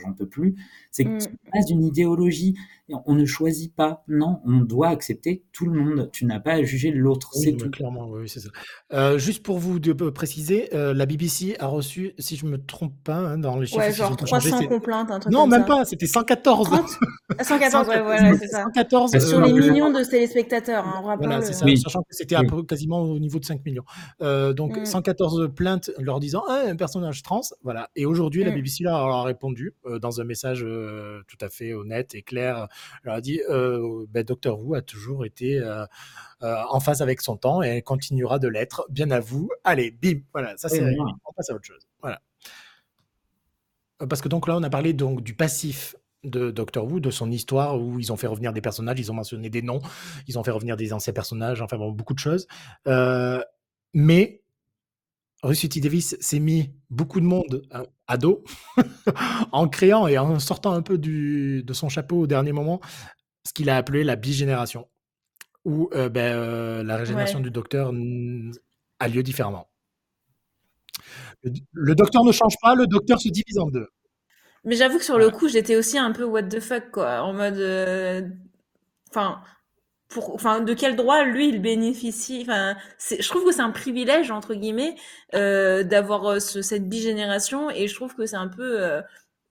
[0.00, 0.56] j'en peux plus.
[0.90, 1.20] C'est que mmh.
[1.20, 2.56] c'est pas une idéologie.
[3.06, 4.04] On ne choisit pas.
[4.08, 6.10] Non, on doit accepter tout le monde.
[6.12, 7.30] Tu n'as pas à juger l'autre.
[7.34, 7.70] c'est tout.
[7.70, 8.48] Clairement, oui, c'est ça.
[8.92, 12.94] Euh, juste pour vous de, préciser, euh, la BBC a reçu, si je me trompe
[13.04, 15.84] pas, hein, dans les chiffres, ouais, genre 300 complaintes, un truc Non, même pas.
[15.84, 16.68] C'était 114.
[17.40, 18.64] 114, ouais, voilà, c'est ça.
[18.64, 20.86] 114 sur les millions de téléspectateurs.
[20.86, 21.66] Hein, voilà, c'est ça.
[21.82, 22.36] Sachant que c'était
[22.68, 23.84] quasiment au niveau de 5 millions.
[24.20, 25.48] Euh, donc 114 mm.
[25.54, 27.88] plaintes leur disant ah, un personnage trans, voilà.
[27.96, 28.54] Et aujourd'hui, la mm.
[28.54, 32.68] BBC leur a répondu dans un message tout à fait honnête et clair.
[33.04, 35.62] Elle a dit ben, Docteur Who a toujours été
[36.40, 38.86] en phase avec son temps et elle continuera de l'être.
[38.90, 39.50] Bien à vous.
[39.64, 41.86] Allez, bim, voilà, ça c'est On passe à autre chose.
[42.00, 42.20] Voilà.
[44.08, 47.30] Parce que donc là, on a parlé donc du passif de Doctor Who, de son
[47.30, 49.80] histoire, où ils ont fait revenir des personnages, ils ont mentionné des noms,
[50.28, 52.46] ils ont fait revenir des anciens personnages, enfin bon, beaucoup de choses.
[53.94, 54.41] mais
[55.42, 57.62] Russity Davis s'est mis beaucoup de monde
[58.06, 58.44] à, dos
[59.52, 62.80] en créant et en sortant un peu du, de son chapeau au dernier moment
[63.46, 64.88] ce qu'il a appelé la bigénération,
[65.64, 67.92] où euh, ben, euh, la régénération du docteur
[69.00, 69.68] a lieu différemment.
[71.72, 73.88] Le, docteur ne change pas, le docteur se divise en deux.
[74.64, 77.32] Mais j'avoue que sur le coup, j'étais aussi un peu what the fuck, quoi, en
[77.32, 77.58] mode.
[77.58, 78.22] Euh,
[80.16, 84.30] enfin, enfin, de quel droit lui il bénéficie Enfin, je trouve que c'est un privilège
[84.30, 84.94] entre guillemets
[85.34, 89.00] euh, d'avoir euh, cette bigénération et je trouve que c'est un peu euh,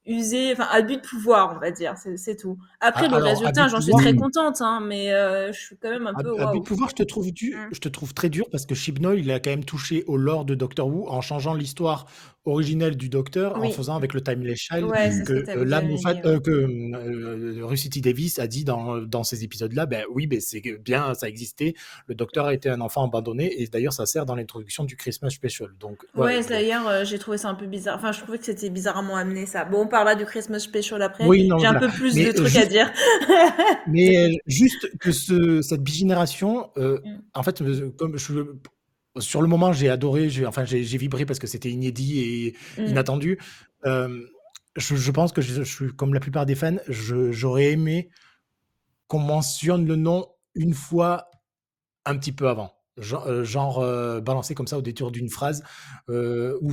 [0.06, 2.58] usé, enfin abus de pouvoir, on va dire, c'est tout.
[2.80, 5.10] Après ah, le résultat, j'en suis très contente, hein, mais
[5.52, 6.40] je suis quand même un peu.
[6.40, 7.70] Abus de pouvoir, je te trouve dur, mmh.
[7.74, 10.46] je te trouve très dur parce que Chibnall, il a quand même touché au lore
[10.46, 12.08] de Doctor Who en changeant l'histoire
[12.46, 14.88] originel du Docteur en faisant avec le Timeless Child
[15.26, 15.82] que, euh, là,
[16.26, 20.62] euh, que euh, Russity Davis a dit dans, dans ces épisodes-là, ben oui, ben c'est
[20.84, 21.76] bien, ça existait.
[22.08, 25.30] Le Docteur a été un enfant abandonné et d'ailleurs ça sert dans l'introduction du Christmas
[25.30, 25.70] Special.
[25.80, 27.98] Donc ouais, d'ailleurs j'ai trouvé ça un peu bizarre.
[27.98, 29.66] Enfin, je trouvais que c'était bizarrement amené ça.
[29.66, 31.26] Bon, on parlera du Christmas Special après.
[31.28, 32.92] Oui, j'ai un peu plus de trucs à dire.
[33.88, 36.98] mais juste que ce, cette bigénération, mm.
[37.36, 37.62] en fait,
[37.98, 38.34] comme je
[39.20, 42.86] sur le moment, j'ai adoré, j'ai enfin, j'ai vibré parce que c'était inédit et mmh.
[42.86, 43.40] inattendu.
[43.84, 48.10] je pense que je suis comme la plupart des fans, j'aurais aimé
[49.08, 51.30] qu'on mentionne le nom une fois
[52.06, 52.74] un petit peu avant.
[52.98, 53.80] genre,
[54.22, 55.64] balancer comme ça au détour d'une phrase,
[56.08, 56.72] ou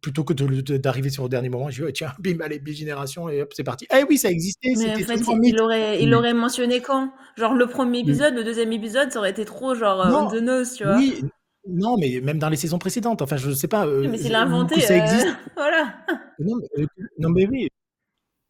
[0.00, 0.32] plutôt que
[0.78, 3.86] d'arriver sur le dernier moment, je dis: «tiens, bim, allez, bigénération et hop, c'est parti».
[3.94, 6.10] Eh oui, ça existait, Mais en fait, il mmh.
[6.10, 7.12] l'aurait mentionné quand?
[7.36, 8.08] Genre le premier mmh.
[8.08, 10.96] épisode, le deuxième épisode, ça aurait été trop genre, on the nose, tu vois?
[10.96, 11.22] oui.
[11.68, 13.86] Non, mais même dans les saisons précédentes, enfin, je sais pas.
[13.86, 15.28] mais s'il a inventé, ça existe.
[15.56, 15.94] voilà.
[16.38, 16.86] Non, mais,
[17.18, 17.68] non, mais oui.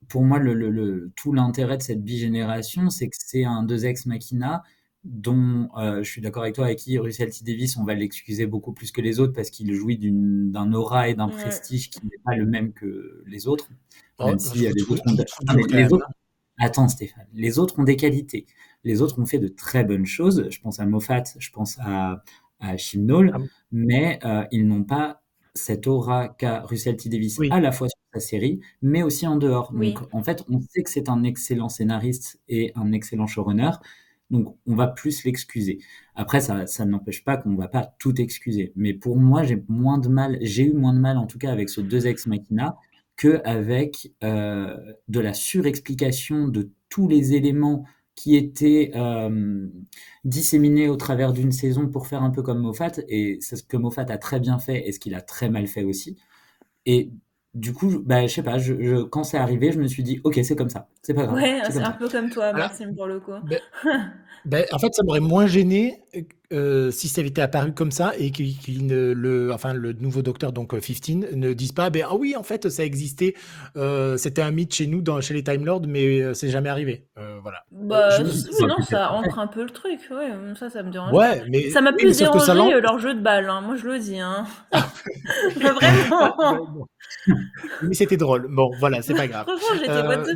[0.09, 4.63] pour moi, le, tout l'intérêt de cette bigénération, c'est que c'est un deux ex machina
[5.03, 7.43] dont euh, je suis d'accord avec toi, avec qui Russell T.
[7.45, 11.15] Davis, on va l'excuser beaucoup plus que les autres parce qu'il jouit d'un aura et
[11.15, 13.71] d'un prestige qui n'est pas le même que les autres.
[14.19, 16.07] Oh, les autres,
[16.63, 18.45] Attends Stéphane, les autres ont des qualités.
[18.85, 20.47] Les autres ont fait de très bonnes choses.
[20.51, 22.23] Je pense à Moffat, je pense à,
[22.61, 23.39] à Chimnall, ah
[23.73, 25.23] mais euh, ils n'ont pas
[25.55, 27.09] cette aura qu'a Russell T.
[27.09, 29.73] Davis à la fois sur sa série, mais aussi en dehors.
[29.73, 33.71] Donc, en fait, on sait que c'est un excellent scénariste et un excellent showrunner,
[34.31, 35.79] donc on va plus l'excuser.
[36.15, 38.73] Après, ça, ça n'empêche pas qu'on ne va pas tout excuser.
[38.77, 41.51] Mais pour moi, j'ai moins de mal, j'ai eu moins de mal en tout cas
[41.51, 42.77] avec ce deux ex machina
[43.17, 44.77] que avec euh,
[45.09, 47.85] de la surexplication de tous les éléments
[48.21, 49.67] qui étaient euh,
[50.25, 52.93] disséminés au travers d'une saison pour faire un peu comme Moffat.
[53.09, 55.67] Et c'est ce que Moffat a très bien fait et ce qu'il a très mal
[55.67, 56.17] fait aussi.
[56.87, 57.13] Et
[57.55, 58.59] du coup, bah, je sais pas,
[59.11, 61.37] quand c'est arrivé, je me suis dit, ok, c'est comme ça, c'est pas grave.
[61.37, 63.33] Ouais, c'est un peu comme toi, Maxime, pour le coup.
[63.45, 63.61] Ben,
[64.45, 66.03] ben, en fait, ça m'aurait moins gêné
[66.53, 68.43] euh, si ça avait été apparu comme ça et que
[69.15, 72.43] le, enfin, le nouveau docteur, donc 15, euh, ne dise pas, ben, ah oui, en
[72.43, 73.35] fait, ça existait,
[73.77, 77.07] euh, c'était un mythe chez nous, dans, chez les Time Lords, mais c'est jamais arrivé.
[77.43, 77.59] voilà.
[77.71, 81.13] Bah, non, ça ancre un peu le truc, ouais, ça, ça me dérange.
[81.13, 81.71] Ouais, mais.
[81.71, 83.61] Ça m'a plus dérangé leur jeu de balle, hein.
[83.61, 84.19] moi je le dis.
[84.19, 84.45] Hein.
[85.57, 86.89] Vraiment.
[87.83, 88.49] mais c'était drôle.
[88.51, 89.47] Bon, voilà, c'est pas grave.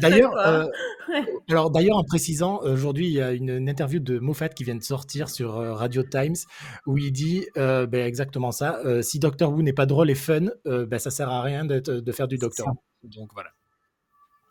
[0.00, 0.32] D'ailleurs,
[1.48, 4.76] alors d'ailleurs, en précisant, aujourd'hui, il y a une, une, interview de Moffat qui vient
[4.76, 6.34] de sortir sur Radio Times
[6.86, 8.80] où il dit euh, ben, exactement ça.
[8.84, 11.64] Euh, si Doctor Who n'est pas drôle et fun, euh, ben, ça sert à rien
[11.64, 13.08] de faire du Doctor Who.
[13.08, 13.50] Donc voilà.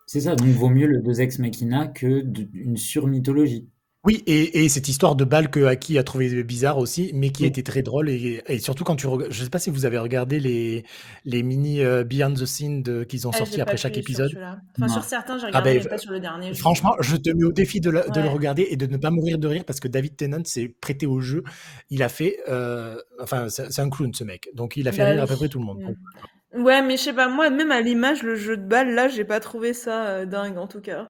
[0.05, 3.69] C'est ça, donc vaut mieux le deux ex machina que une surmythologie.
[4.05, 7.45] Oui, et, et, cette histoire de balle que Aki a trouvé bizarre aussi, mais qui
[7.45, 9.97] était très drôle et, et surtout quand tu regardes, je sais pas si vous avez
[9.97, 10.83] regardé les
[11.23, 14.29] les mini euh, behind the scenes qu'ils ont ah, sortis après chaque épisode.
[14.29, 16.53] Sur enfin sur certains j'ai ah, regardé, ben, mais pas sur le dernier.
[16.53, 19.37] Franchement, je te mets au défi de, de, le regarder et de ne pas mourir
[19.37, 21.45] de rire parce que David Tennant s'est prêté au jeu.
[21.89, 25.11] Il a fait, euh, enfin c'est un clown ce mec, donc il a fait bah
[25.11, 25.79] rire à peu près tout le monde.
[25.81, 26.63] Mm.
[26.63, 29.23] Ouais, mais je sais pas, moi même à l'image, le jeu de balle là, j'ai
[29.23, 31.07] pas trouvé ça euh, dingue en tout cas.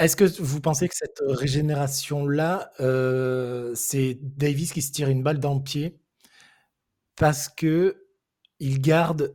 [0.00, 5.40] Est-ce que vous pensez que cette régénération-là, euh, c'est Davis qui se tire une balle
[5.40, 6.00] dans le pied
[7.16, 8.06] parce que
[8.60, 9.34] il garde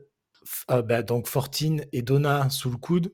[0.72, 3.14] euh, bah, donc Fortine et Donna sous le coude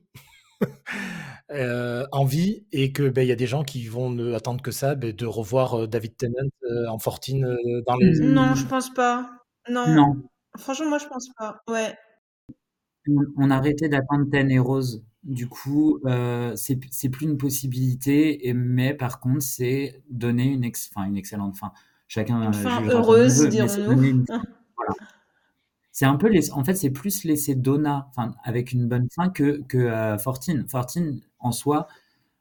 [1.50, 4.62] euh, en vie et que bah, il y a des gens qui vont ne attendre
[4.62, 8.18] que ça, bah, de revoir David Tennant en Fortine dans les.
[8.20, 9.30] Non, je pense pas.
[9.68, 9.88] Non.
[9.88, 10.22] non.
[10.56, 11.60] Franchement, moi je pense pas.
[11.68, 11.94] Ouais.
[13.36, 18.48] On a arrêté d'attendre Ten et Rose du coup, euh, c'est c'est plus une possibilité,
[18.48, 21.72] et, mais par contre, c'est donner une, ex, une excellente fin.
[22.08, 24.24] Chacun une fin heureuse, dirons-nous.
[25.94, 29.28] C'est un peu les, en fait, c'est plus laisser Donna, enfin, avec une bonne fin
[29.28, 30.66] que que euh, Fortine.
[30.66, 31.86] Fortine, en soi,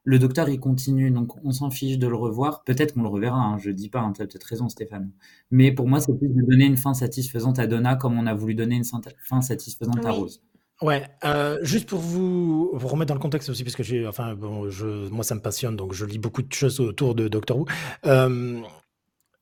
[0.04, 2.64] le docteur il continue, donc on s'en fiche de le revoir.
[2.64, 5.12] Peut-être qu'on le reverra, hein, je dis pas, hein, tu as peut-être raison, Stéphane.
[5.52, 8.34] Mais pour moi, c'est plus de donner une fin satisfaisante à Donna comme on a
[8.34, 10.42] voulu donner une fin satisfaisante à Rose.
[10.82, 14.34] Ouais, euh, juste pour vous, vous remettre dans le contexte aussi, parce que j'ai, enfin,
[14.34, 17.58] bon, je, moi ça me passionne, donc je lis beaucoup de choses autour de Doctor
[17.58, 17.66] Who.
[18.08, 18.60] Euh,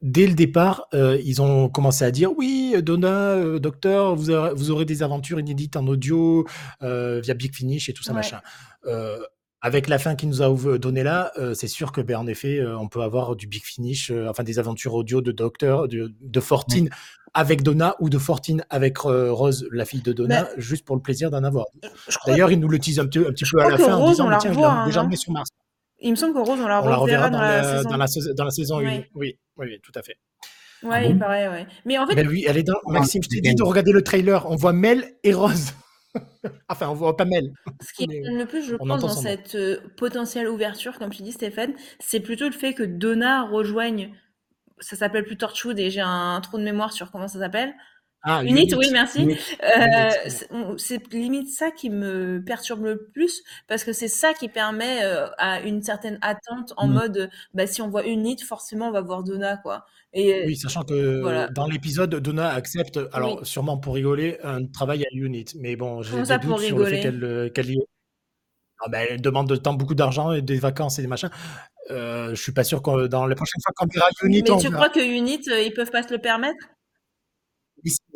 [0.02, 4.70] dès le départ, euh, ils ont commencé à dire oui, Donna, Docteur, vous aurez, vous
[4.70, 6.46] aurez des aventures inédites en audio
[6.82, 8.42] via Big Finish et tout ça, machin.
[9.64, 12.28] Euh, avec la fin qu'il nous a donné là, euh, c'est sûr que, ben, en
[12.28, 15.88] effet, euh, on peut avoir du big finish, euh, enfin des aventures audio de Docteur,
[15.88, 16.90] de, de Fortine
[17.34, 21.30] avec Donna ou de Fortine avec Rose, la fille de Donna, juste pour le plaisir
[21.30, 21.68] d'en avoir.
[22.26, 24.30] D'ailleurs, il nous le tease un, petit, un petit peu à la fin en disant,
[24.40, 25.50] tiens, je l'ai déjà hein, sur Mars.
[26.00, 27.90] Il me semble que Rose, on la, reverra, dans, la, saison.
[27.90, 28.84] Dans, la, dans la saison 1.
[28.84, 29.06] Oui.
[29.14, 30.16] oui, oui, tout à fait.
[30.82, 31.68] Ouais, ah il paraît, ouais.
[31.86, 32.16] Mais en fait.
[32.16, 32.80] Ben oui, elle est dans.
[32.88, 34.50] Maxime, je t'ai dit de regarder le trailer.
[34.50, 35.74] On voit Mel et Rose.
[36.70, 37.54] enfin, on voit pas Mel.
[37.82, 41.32] Ce qui est le plus, je pense, dans cette euh, potentielle ouverture, comme tu dis,
[41.32, 44.14] Stéphane, c'est plutôt le fait que Donna rejoigne.
[44.80, 47.74] Ça s'appelle plus Torchwood et j'ai un trou de mémoire sur comment ça s'appelle.
[48.24, 49.38] Ah, Unit, oui, merci.
[49.64, 50.10] Euh,
[50.78, 55.28] c'est limite ça qui me perturbe le plus parce que c'est ça qui permet euh,
[55.38, 56.94] à une certaine attente en mm.
[56.94, 59.86] mode, bah, si on voit Unit, forcément on va voir Donna, quoi.
[60.12, 65.08] Et, oui, sachant que dans l'épisode, Donna accepte, alors sûrement pour rigoler, un travail à
[65.14, 65.46] Unit.
[65.60, 67.78] Mais bon, j'ai des doutes sur le fait qu'elle euh, qu y.
[68.82, 71.30] Ah, ben, elle demande de temps, beaucoup d'argent et des vacances et des machins.
[71.92, 74.44] Euh, je suis pas sûr que dans les prochaines fois qu'on verra Unit.
[74.48, 76.58] Mais tu crois que Unit, ils peuvent pas se le permettre?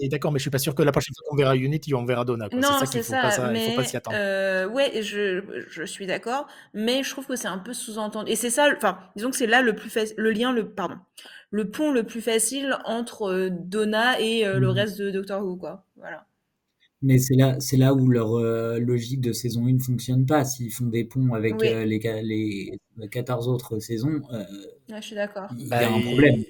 [0.10, 2.25] D'accord, mais je suis pas sûr que la prochaine fois qu'on verra Unity, on verra
[2.25, 2.47] Donna.
[2.51, 4.17] Non, c'est ça, ça, mais faut pas s'y attendre.
[4.19, 8.32] Euh, ouais, je, je suis d'accord, mais je trouve que c'est un peu sous-entendu.
[8.32, 10.95] Et c'est ça, enfin, disons que c'est là le plus le lien, le pardon,
[11.51, 14.71] le pont le plus facile entre euh, Donna et euh, le mmh.
[14.71, 15.86] reste de Doctor Who, quoi.
[15.95, 16.25] Voilà.
[17.03, 20.45] Mais c'est là, c'est là où leur euh, logique de saison 1 ne fonctionne pas.
[20.45, 21.99] S'ils font des ponts avec euh, les,
[22.97, 24.43] les 14 autres saisons, euh,
[24.89, 25.49] je suis d'accord.
[25.57, 26.43] Il y a un bah, problème.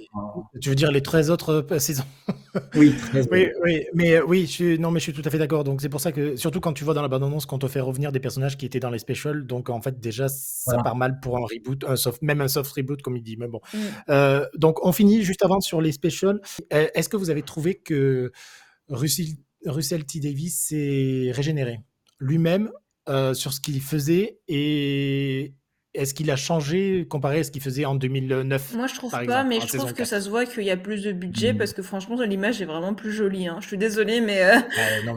[0.61, 2.05] Tu veux dire les 13 autres saisons?
[2.75, 2.93] Oui,
[3.31, 5.63] oui, oui, mais oui, je suis, non, mais je suis tout à fait d'accord.
[5.63, 7.79] Donc c'est pour ça que, surtout quand tu vois dans la bande-annonce qu'on te fait
[7.79, 11.19] revenir des personnages qui étaient dans les specials, donc en fait déjà ça part mal
[11.19, 13.37] pour un reboot, un soft, même un soft reboot comme il dit.
[13.37, 14.41] Mais bon, mm.
[14.55, 16.41] donc on finit juste avant sur les specials.
[16.69, 18.31] Est-ce que vous avez trouvé que
[18.87, 20.19] Russie Russell T.
[20.19, 21.79] Davis s'est régénéré
[22.19, 22.71] lui-même
[23.09, 25.53] euh, sur ce qu'il faisait et
[25.93, 29.43] est-ce qu'il a changé comparé à ce qu'il faisait en 2009 Moi, je trouve pas,
[29.43, 31.57] mais je trouve que ça se voit qu'il y a plus de budget mmh.
[31.57, 33.47] parce que franchement, l'image est vraiment plus jolie.
[33.47, 33.57] Hein.
[33.61, 34.59] Je suis désolée, mais euh,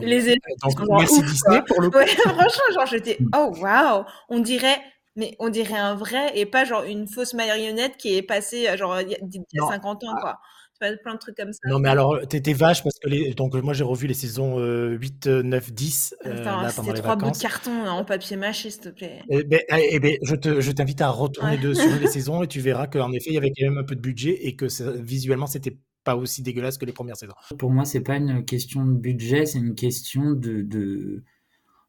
[0.01, 0.99] les éléments.
[0.99, 1.99] merci Disney pour le coup.
[2.07, 3.31] franchement, genre, j'étais mmh.
[3.37, 4.79] oh waouh, on dirait.
[5.19, 9.01] Mais on dirait un vrai et pas genre une fausse marionnette qui est passée genre
[9.01, 10.41] il y a, 50 ans, quoi
[10.79, 11.59] plein de trucs comme ça.
[11.69, 13.35] Non, mais alors, t'étais vache parce que les...
[13.35, 16.15] donc moi j'ai revu les saisons 8, 9, 10.
[16.23, 19.23] c'était trois bouts de carton en papier mâché, s'il te plaît.
[19.29, 22.61] Eh ben, eh, eh ben, je t'invite à retourner de, sur les saisons et tu
[22.61, 24.67] verras qu'en effet, il y avait quand même un peu de budget et que
[25.01, 27.35] visuellement, c'était pas aussi dégueulasse que les premières saisons.
[27.59, 30.63] Pour moi, c'est pas une question de budget, c'est une question de.
[30.63, 31.25] de...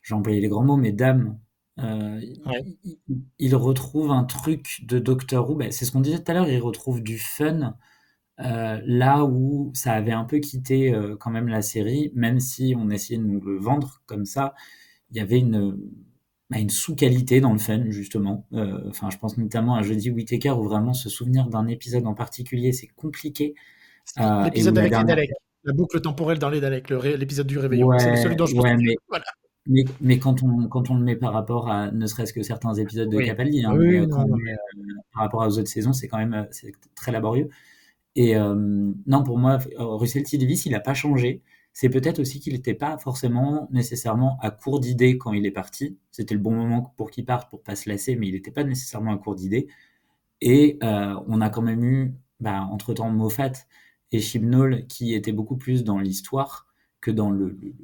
[0.01, 1.39] J'ai employé les grands mots, mais d'âme.
[1.79, 2.19] Euh,
[3.37, 6.49] il, retrouve un truc de Doctor Who, ben, c'est ce qu'on disait tout à l'heure,
[6.49, 7.77] il retrouve du fun
[8.39, 12.75] euh, là où ça avait un peu quitté euh, quand même la série, même si
[12.77, 14.53] on essayait de nous le vendre comme ça,
[15.09, 15.75] il y avait une,
[16.51, 18.45] bah, une sous-qualité dans le fun, justement.
[18.53, 22.13] Euh, enfin, je pense notamment à Jeudi Whittaker, où vraiment se souvenir d'un épisode en
[22.13, 23.55] particulier, c'est compliqué.
[24.17, 25.31] L'épisode avec les Daleks,
[25.63, 27.89] la boucle temporelle dans les Daleks, l'épisode du réveillon.
[27.97, 28.95] c'est celui dont je mais,
[29.67, 32.75] mais, mais, quand, on, quand on le met par rapport à ne serait-ce que certains
[32.75, 33.75] épisodes de Capaldi, hein,
[35.11, 36.47] par rapport aux autres saisons, c'est quand même
[36.95, 37.49] très laborieux.
[38.17, 38.55] Et euh,
[39.05, 40.39] non, pour moi, Russell T.
[40.39, 41.43] Davis, il n'a pas changé.
[41.71, 45.99] C'est peut-être aussi qu'il n'était pas forcément nécessairement à court d'idées quand il est parti.
[46.09, 48.63] C'était le bon moment pour qu'il parte, pour pas se lasser, mais il n'était pas
[48.63, 49.67] nécessairement à court d'idées.
[50.41, 53.51] Et euh, on a quand même eu, bah, entre-temps, Moffat
[54.11, 56.65] et Chibnall qui étaient beaucoup plus dans l'histoire
[57.01, 57.75] que dans le, le,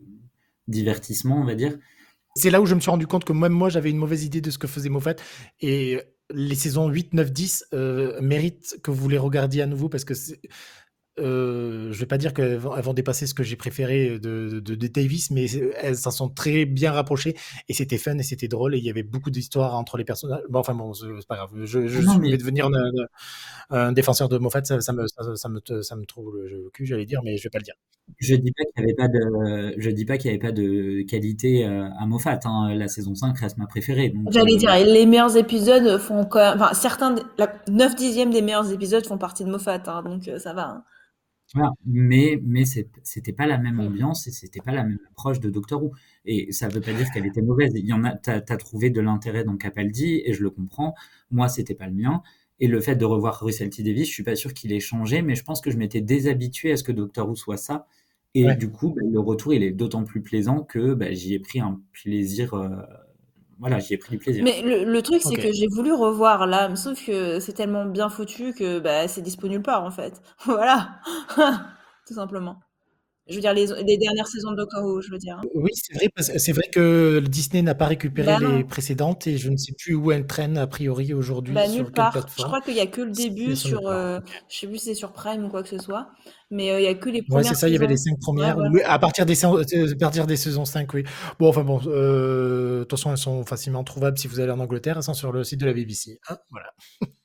[0.67, 1.77] divertissement, on va dire.
[2.35, 4.41] C'est là où je me suis rendu compte que même moi, j'avais une mauvaise idée
[4.41, 5.17] de ce que faisait Moffat.
[5.61, 7.65] Et les saisons 8, 9, 10
[8.21, 10.13] méritent que vous les regardiez à nouveau parce que
[11.19, 15.29] euh, je vais pas dire qu'elles vont, dépasser ce que j'ai préféré de, de, Davis,
[15.29, 15.45] mais
[15.81, 17.35] elles s'en sont très bien rapprochées
[17.69, 20.41] et c'était fun et c'était drôle et il y avait beaucoup d'histoires entre les personnages.
[20.49, 21.51] Bon, enfin bon, c'est pas grave.
[21.65, 22.67] Je, je vais devenir
[23.69, 27.05] un, défenseur de Moffat, ça, ça, me, ça, me, ça me trouve le, cul, j'allais
[27.05, 27.75] dire, mais je vais pas le dire.
[28.17, 30.51] Je dis pas qu'il n'y avait pas de, je dis pas qu'il y avait pas
[30.51, 32.39] de qualité euh, à Moffat.
[32.43, 32.73] Hein.
[32.75, 34.13] La saison 5 reste ma préférée.
[34.29, 38.41] J'allais euh, dire, les meilleurs épisodes font quand même, enfin certains, la 9 dixièmes des
[38.41, 40.69] meilleurs épisodes font partie de Moffat, hein, donc ça va.
[40.69, 40.83] Hein
[41.85, 45.83] mais mais c'était pas la même ambiance et c'était pas la même approche de Doctor
[45.83, 45.91] Who.
[46.25, 47.71] Et ça veut pas dire qu'elle était mauvaise.
[47.75, 50.95] Il y en a, t'as as trouvé de l'intérêt dans Capaldi et je le comprends.
[51.31, 52.23] Moi, c'était pas le mien.
[52.59, 55.21] Et le fait de revoir Russell T Davis, je suis pas sûr qu'il ait changé,
[55.21, 57.87] mais je pense que je m'étais déshabitué à ce que Doctor Who soit ça.
[58.35, 61.39] Et du coup, bah, le retour, il est d'autant plus plaisant que bah, j'y ai
[61.39, 62.69] pris un plaisir euh,
[63.63, 64.43] voilà, j'y ai pris du plaisir.
[64.43, 68.53] Mais le, truc, c'est que j'ai voulu revoir là, sauf que c'est tellement bien foutu
[68.53, 70.21] que bah, c'est disponible nulle part en fait.
[70.45, 70.99] voilà,
[72.05, 72.59] tout simplement.
[73.29, 75.39] Je veux dire, les, les, dernières saisons de Doctor Who, je veux dire.
[75.55, 79.49] Oui, c'est vrai, c'est vrai que Disney n'a pas récupéré bah les précédentes et je
[79.49, 81.53] ne sais plus où elles traînent a priori aujourd'hui.
[81.53, 82.27] Bah, nulle part.
[82.37, 83.87] Je crois qu'il n'y a que le début sur.
[83.87, 86.09] Euh, je sais plus si c'est sur Prime ou quoi que ce soit.
[86.51, 87.45] Mais euh, il n'y a que les premières.
[87.45, 88.57] Ouais, c'est ça, il y avait les cinq premières.
[88.85, 89.51] à, partir des, à
[89.99, 91.05] partir des saisons 5, oui.
[91.39, 94.59] Bon, enfin bon, euh, de toute façon, elles sont facilement trouvables si vous allez en
[94.59, 94.97] Angleterre.
[94.97, 96.19] Elles sont sur le site de la BBC.
[96.29, 96.67] Hein, voilà.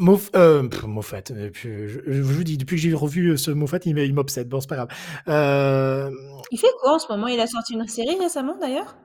[0.00, 3.98] Moff, euh, Moffat, je, je, vous dis, depuis que j'ai revu euh, ce Moffat, il,
[3.98, 4.48] il m'obsède.
[4.48, 4.88] Bon, c'est pas grave.
[5.28, 6.10] Euh...
[6.50, 7.26] Il fait quoi en ce moment?
[7.26, 8.96] Il a sorti une série récemment d'ailleurs?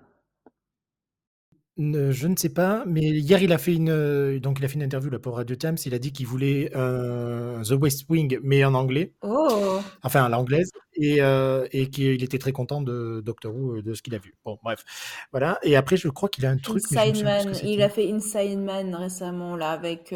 [1.77, 4.75] Je ne sais pas, mais hier il a fait une euh, donc il a fait
[4.75, 5.75] une interview là pour Radio Times.
[5.85, 9.81] Il a dit qu'il voulait euh, The West Wing, mais en anglais, Oh!
[10.01, 14.01] enfin à l'anglaise, et, euh, et qu'il était très content de Doctor Who, de ce
[14.01, 14.35] qu'il a vu.
[14.45, 14.85] Bon, bref,
[15.31, 15.59] voilà.
[15.63, 18.95] Et après, je crois qu'il a un truc, Inside Man, il a fait Inside Man
[18.95, 20.15] récemment là avec.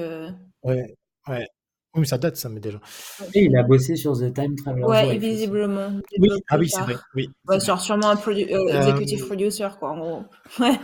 [0.63, 0.95] Ouais,
[1.28, 1.48] ouais.
[1.95, 2.80] Oui, ça date, ça, mais déjà.
[3.34, 4.84] Et il a bossé sur The Time Traveler.
[4.84, 5.89] Ouais, visiblement.
[6.19, 6.95] Oui, ah oui, c'est vrai.
[7.15, 7.30] Oui.
[7.48, 10.24] Ouais, sûrement un executive producer, quoi, en gros.
[10.60, 10.78] Ouais.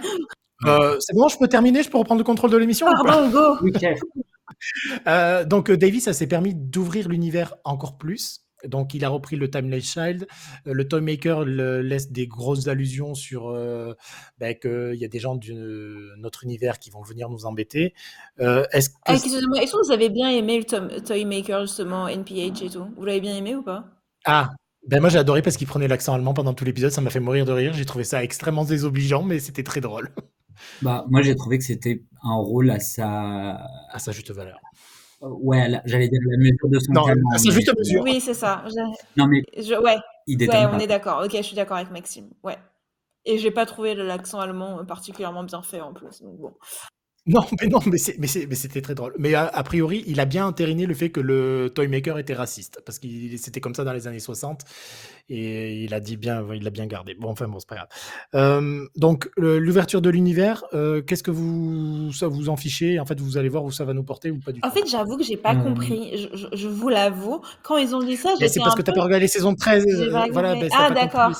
[0.65, 3.57] Euh, c'est bon, je peux terminer, je peux reprendre le contrôle de l'émission Pardon, go
[5.07, 8.44] euh, Donc euh, Davis, ça s'est permis d'ouvrir l'univers encore plus.
[8.67, 10.27] Donc il a repris le Timeless Child.
[10.65, 13.51] Le Toymaker le, laisse des grosses allusions sur
[14.39, 17.93] ben, qu'il y a des gens de notre univers qui vont venir nous embêter.
[18.39, 19.11] est-ce, que...
[19.11, 22.87] est que vous avez bien aimé le Toymaker justement, NPH et tout?
[22.95, 23.85] Vous l'avez bien aimé ou pas?
[24.25, 24.49] Ah
[24.87, 27.19] Ben moi j'ai adoré parce qu'il prenait l'accent allemand pendant tout l'épisode, ça m'a fait
[27.19, 27.73] mourir de rire.
[27.73, 30.09] J'ai trouvé ça extrêmement désobligeant, mais c'était très drôle.
[30.81, 33.59] Bah moi j'ai trouvé que c'était un rôle à sa
[33.91, 34.59] à sa juste valeur.
[35.27, 38.03] Ouais, j'allais dire la mesure de son non, à sa juste mesure.
[38.03, 38.63] Oui, c'est ça.
[39.17, 39.97] Non mais ouais,
[40.27, 41.23] ouais on est d'accord.
[41.25, 42.29] Ok, je suis d'accord avec Maxime.
[42.43, 42.57] Ouais.
[43.25, 46.21] Et j'ai pas trouvé l'accent allemand particulièrement bien fait en plus.
[46.21, 46.53] Donc bon.
[47.27, 49.15] Non, mais non, mais c'était très drôle.
[49.17, 52.99] Mais a, priori, il a bien entériné le fait que le Toymaker était raciste, parce
[52.99, 53.07] que
[53.37, 54.61] c'était comme ça dans les années 60,
[55.29, 57.15] et il a dit bien, il l'a bien gardé.
[57.15, 57.87] Bon, enfin bon, c'est pas grave.
[58.35, 62.99] Euh, donc l'ouverture de l'univers, euh, qu'est-ce que vous ça vous en fichez?
[62.99, 64.67] En fait, vous allez voir où ça va nous porter ou pas du tout?
[64.67, 66.29] En fait, j'avoue que j'ai pas euh, compris.
[66.53, 69.23] Je, vous l'avoue, quand ils ont dit ça, C'est parce que tu t'as pas regardé
[69.23, 70.11] les saisons 13.
[70.31, 71.31] voilà, ben, ah d'accord.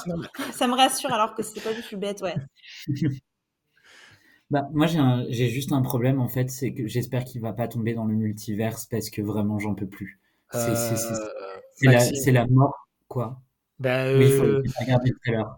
[0.52, 2.36] Ça me rassure alors que c'est pas du tout bête, ouais.
[4.52, 4.88] Bah, moi,
[5.30, 8.14] j'ai juste un problème, en fait, c'est que j'espère qu'il va pas tomber dans le
[8.14, 10.20] multiverse parce que vraiment, j'en peux plus.
[10.52, 13.42] C'est euh, la, mort, quoi.
[13.80, 15.58] Bah, il faut euh, regarder le trailer.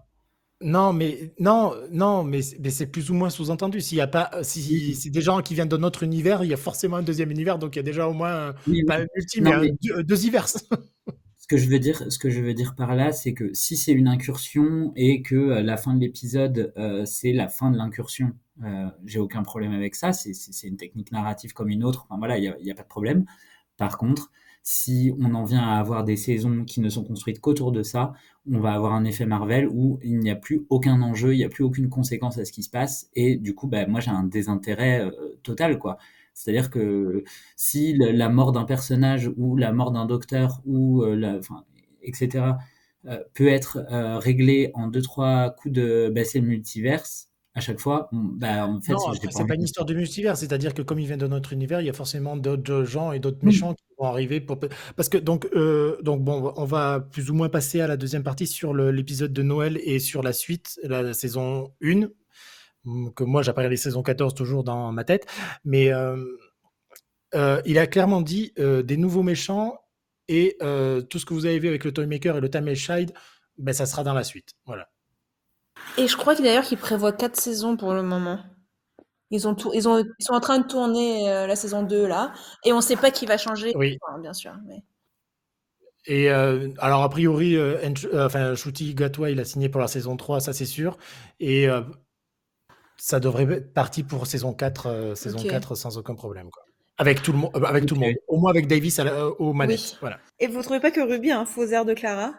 [0.61, 3.79] Non, mais non, non, mais, c'est plus ou moins sous-entendu.
[3.79, 6.53] S'il y a pas, si c'est des gens qui viennent d'un autre univers, il y
[6.53, 8.53] a forcément un deuxième univers, donc il y a déjà au moins
[8.88, 9.51] pas un multi, mais,
[9.83, 10.15] deux, deux
[11.38, 13.77] ce que je veux dire, ce que je veux dire par là, c'est que si
[13.77, 17.77] c'est une incursion et que euh, la fin de l'épisode, euh, c'est la fin de
[17.77, 18.31] l'incursion,
[18.64, 20.14] euh, j'ai aucun problème avec ça.
[20.14, 22.05] C'est une technique narrative comme une autre.
[22.10, 23.26] Enfin voilà, il n'y a, pas de problème.
[23.78, 24.32] Par contre,
[24.64, 28.14] si on en vient à avoir des saisons qui ne sont construites qu'autour de ça,
[28.51, 31.43] on va avoir un effet Marvel où il n'y a plus aucun enjeu, il n'y
[31.43, 33.10] a plus aucune conséquence à ce qui se passe.
[33.14, 35.10] Et du coup, bah, moi, j'ai un désintérêt
[35.43, 35.97] total, quoi.
[36.34, 37.24] C'est-à-dire que
[37.55, 41.66] si la mort d'un personnage ou la mort d'un docteur ou euh, enfin,
[42.03, 42.58] etc.
[43.05, 47.26] Euh, peut être euh, réglée en deux trois coups de le multiverse
[47.58, 48.93] à chaque fois, bah, en fait,
[49.32, 51.88] c'est pas une histoire de multivers, c'est-à-dire que comme il vient de notre univers, il
[51.88, 54.60] y a forcément d'autres gens et d'autres méchants qui vont arriver pour
[54.95, 55.49] parce que donc
[56.03, 59.41] donc bon, on va plus ou moins passer à la deuxième partie sur l'épisode de
[59.41, 62.08] Noël et sur la suite, la saison 1
[63.16, 65.26] que moi j'appelle les saisons 14 toujours dans ma tête,
[65.66, 66.24] mais euh,
[67.36, 69.80] euh, il a clairement dit euh, des nouveaux méchants
[70.28, 70.58] et
[71.10, 73.14] tout ce que vous avez vu avec le Toymaker et le Tamil Shide,
[73.58, 74.55] ben, ça sera dans la suite.
[74.66, 74.89] Voilà.
[75.97, 78.39] Et je crois d'ailleurs qu'il prévoit 4 saisons pour le moment.
[79.30, 82.34] Ils, ont tout, ils, ont, ils sont en train de tourner la saison 2 là,
[82.63, 83.97] et on ne sait pas qui va changer, oui.
[84.21, 84.53] bien sûr.
[84.65, 84.84] Mais...
[86.05, 87.57] Et alors, a priori,
[88.13, 90.97] enfin, Shuti Gatwa, il a signé pour la saison 3, ça c'est sûr.
[91.41, 91.67] Et
[92.97, 96.49] ça devrait être parti pour saison 4, euh, saison 4 sans aucun problème.
[96.49, 96.63] Quoi.
[96.97, 98.15] Avec tout le monde, euh, avec tout le monde.
[98.28, 99.97] Au moins avec Davis à aux manettes.
[100.01, 100.19] Voilà.
[100.39, 102.34] Et vous trouvez pas que Ruby a un faux air de Clara?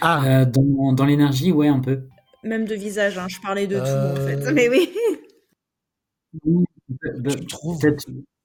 [0.00, 2.02] Ah, euh, dans, dans l'énergie, ouais, un peu.
[2.42, 3.28] Même de visage, hein.
[3.28, 4.52] je parlais de tout en fait.
[4.52, 4.90] Mais oui.
[6.44, 7.78] je trouve.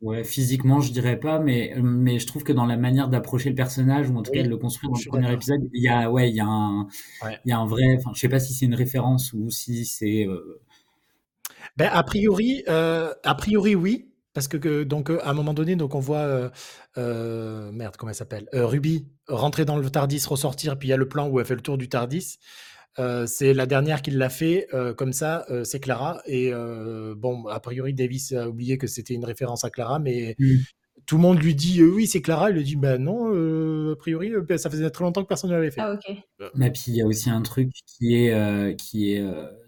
[0.01, 3.55] Ouais, physiquement, je dirais pas, mais, mais je trouve que dans la manière d'approcher le
[3.55, 6.11] personnage, ou en tout cas de le construire dans le premier épisode, il y a,
[6.11, 6.87] ouais, il y a un,
[7.23, 9.85] il y a un vrai, enfin, je sais pas si c'est une référence ou si
[9.85, 10.27] c'est,
[11.77, 15.75] ben, a priori, euh, a priori oui, parce que, donc euh, à un moment donné,
[15.75, 16.51] donc on voit
[16.97, 20.97] euh, merde, comment elle s'appelle, Ruby rentrer dans le Tardis, ressortir, puis il y a
[20.97, 22.37] le plan où elle fait le tour du Tardis.
[23.25, 24.67] C'est la dernière qui l'a fait,
[24.97, 26.21] comme ça, c'est Clara.
[26.25, 26.51] Et
[27.15, 30.55] bon, a priori, Davis a oublié que c'était une référence à Clara, mais mmh.
[31.05, 32.51] tout le monde lui dit oui, c'est Clara.
[32.51, 35.71] Il lui dit ben non, a priori, ça faisait très longtemps que personne ne l'avait
[35.71, 35.81] fait.
[35.81, 36.17] Ah, ok.
[36.39, 39.23] Et puis il y a aussi un truc qui est, qui est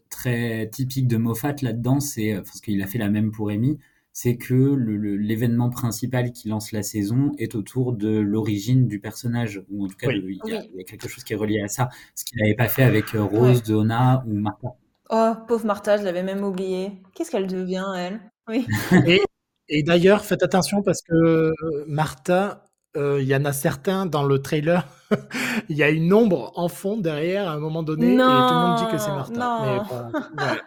[0.09, 3.77] très typique de Moffat là-dedans, c'est euh, parce qu'il a fait la même pour Amy,
[4.19, 9.85] c'est que l'événement principal qui lance la saison est autour de l'origine du personnage, ou
[9.85, 12.41] en tout cas, il, y a, quelque chose qui est relié à ça, ce qu'il
[12.41, 14.69] n'avait pas fait avec euh, Rose, Donna ou Martha.
[15.11, 16.93] Oh, pauvre Martha, je l'avais même oublié.
[17.13, 18.19] Qu'est-ce qu'elle devient, elle?
[18.47, 18.65] Oui.
[19.05, 19.21] et,
[19.69, 21.53] et d'ailleurs, faites attention parce que
[21.85, 22.65] Martha,
[22.95, 24.87] euh, il y en a certains dans le trailer,
[25.69, 28.67] il y a une ombre en fond derrière à un moment donné et tout le
[28.67, 29.85] monde dit que c'est Martha.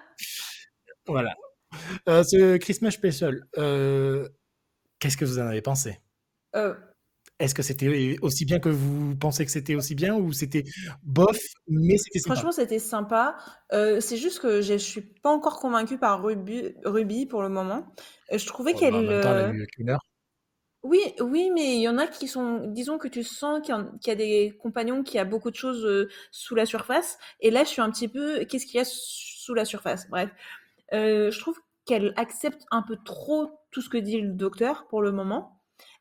[1.08, 1.34] voilà.
[2.08, 4.28] Euh, ce Christmas Special, euh,
[4.98, 6.00] qu'est-ce que vous en avez pensé?
[7.38, 10.64] Est-ce que c'était aussi bien que vous pensez que c'était aussi bien ou c'était
[11.02, 12.34] bof, mais c'était sympa?
[12.34, 13.36] Franchement, c'était sympa.
[13.70, 17.94] c'est juste que je suis pas encore convaincue par Ruby, Ruby pour le moment.
[18.32, 19.20] Je trouvais oh, qu'elle.
[19.22, 19.98] Bah,
[20.82, 23.74] oui, oui, mais il y en a qui sont, disons que tu sens qu'il
[24.06, 27.68] y, a des compagnons qui a beaucoup de choses sous la surface, et là je
[27.68, 30.08] suis un petit peu, qu'est-ce qu'il y a sous la surface?
[30.08, 30.30] Bref,
[30.92, 35.12] je trouve qu'elle accepte un peu trop tout ce que dit le docteur pour le
[35.12, 35.56] moment.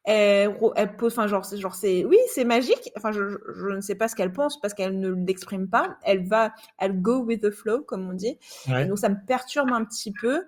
[0.05, 0.55] Elle,
[0.97, 2.91] pose, enfin genre, genre c'est, oui, c'est magique.
[2.97, 5.97] Enfin, je, ne sais pas ce qu'elle pense parce qu'elle ne l'exprime pas.
[6.03, 8.39] Elle va, elle go with the flow, comme on dit.
[8.67, 10.43] Donc ça me perturbe un petit peu.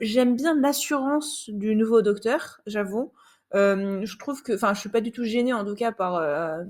[0.00, 3.12] J'aime bien l'assurance du nouveau docteur, j'avoue.
[3.54, 6.16] Euh, je trouve que, enfin, je suis pas du tout gênée en tout cas par,
[6.16, 6.62] euh,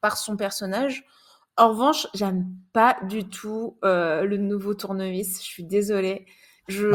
[0.00, 1.04] par son personnage.
[1.60, 5.38] En revanche, j'aime pas du tout le nouveau tournevis.
[5.40, 6.26] Je suis désolée.
[6.70, 6.86] Je...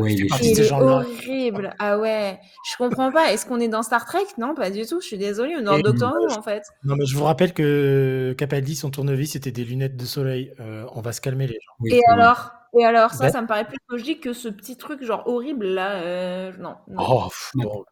[0.00, 0.26] Oh, il
[0.60, 1.74] est, horrible.
[1.78, 2.38] Ah ouais,
[2.70, 3.32] je comprends pas.
[3.32, 4.24] Est-ce qu'on est dans Star Trek?
[4.38, 5.00] Non, pas du tout.
[5.00, 5.54] Je suis désolée.
[5.56, 6.62] On est dans Doctor Who en fait.
[6.84, 10.52] Non, mais je vous rappelle que Capaldi, son tournevis, c'était des lunettes de soleil.
[10.60, 11.96] Euh, on va se calmer les gens.
[11.96, 12.52] Et alors?
[12.76, 16.02] Et alors, ça, ça me paraît plus logique que ce petit truc genre horrible là.
[16.02, 16.74] Euh, non.
[16.98, 17.28] Oh,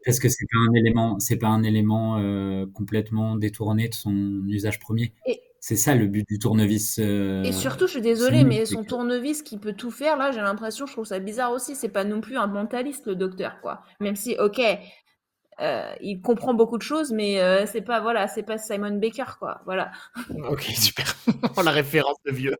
[0.07, 4.43] Est-ce que c'est pas un élément, c'est pas un élément euh, complètement détourné de son
[4.49, 5.13] usage premier.
[5.65, 6.99] C'est ça le but du tournevis.
[6.99, 10.41] Euh, et surtout, je suis désolée, mais son tournevis qui peut tout faire, là, j'ai
[10.41, 11.77] l'impression, je trouve ça bizarre aussi.
[11.77, 13.85] C'est pas non plus un mentaliste, le docteur, quoi.
[14.01, 14.61] Même si, ok,
[15.61, 19.37] euh, il comprend beaucoup de choses, mais euh, c'est pas, voilà, c'est pas Simon Baker,
[19.39, 19.63] quoi.
[19.65, 19.93] Voilà.
[20.51, 21.17] Ok, super.
[21.65, 22.57] la référence de vieux.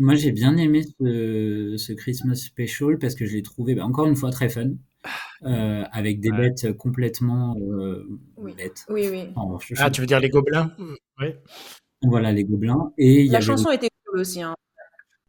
[0.00, 4.16] Moi, j'ai bien aimé ce, Christmas Special parce que je l'ai trouvé, bah, encore une
[4.16, 4.70] fois, très fun.
[5.42, 8.54] Euh, avec des bêtes complètement euh, oui.
[8.54, 8.84] bêtes.
[8.88, 9.32] Oui, oui.
[9.78, 10.72] ah, tu veux dire les gobelins
[11.20, 11.28] Oui.
[12.02, 12.92] Voilà, les gobelins.
[12.98, 14.42] Et la chanson était cool aussi.
[14.42, 14.54] Hein.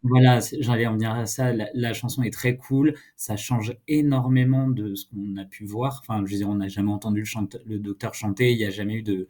[0.04, 1.52] Voilà, j'allais en venir à ça.
[1.54, 2.94] La, chanson est très cool.
[3.16, 6.02] Ça change énormément de ce qu'on a pu voir.
[6.02, 8.52] Enfin, je veux dire, on n'a jamais entendu le, le, docteur chanter.
[8.52, 9.28] Il n'y a jamais eu de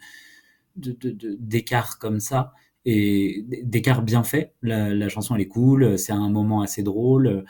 [0.76, 2.54] d'écart de, comme ça
[2.89, 4.53] et d'écart bien fait.
[4.61, 5.99] La, la, chanson elle est cool.
[5.99, 7.43] C'est un moment assez drôle.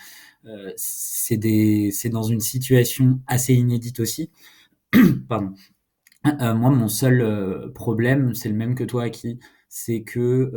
[0.45, 4.31] Euh, c'est dans une situation assez inédite aussi.
[5.29, 5.53] Pardon.
[6.41, 10.51] Euh, moi, mon seul euh, problème, c'est le même que toi, qui c'est que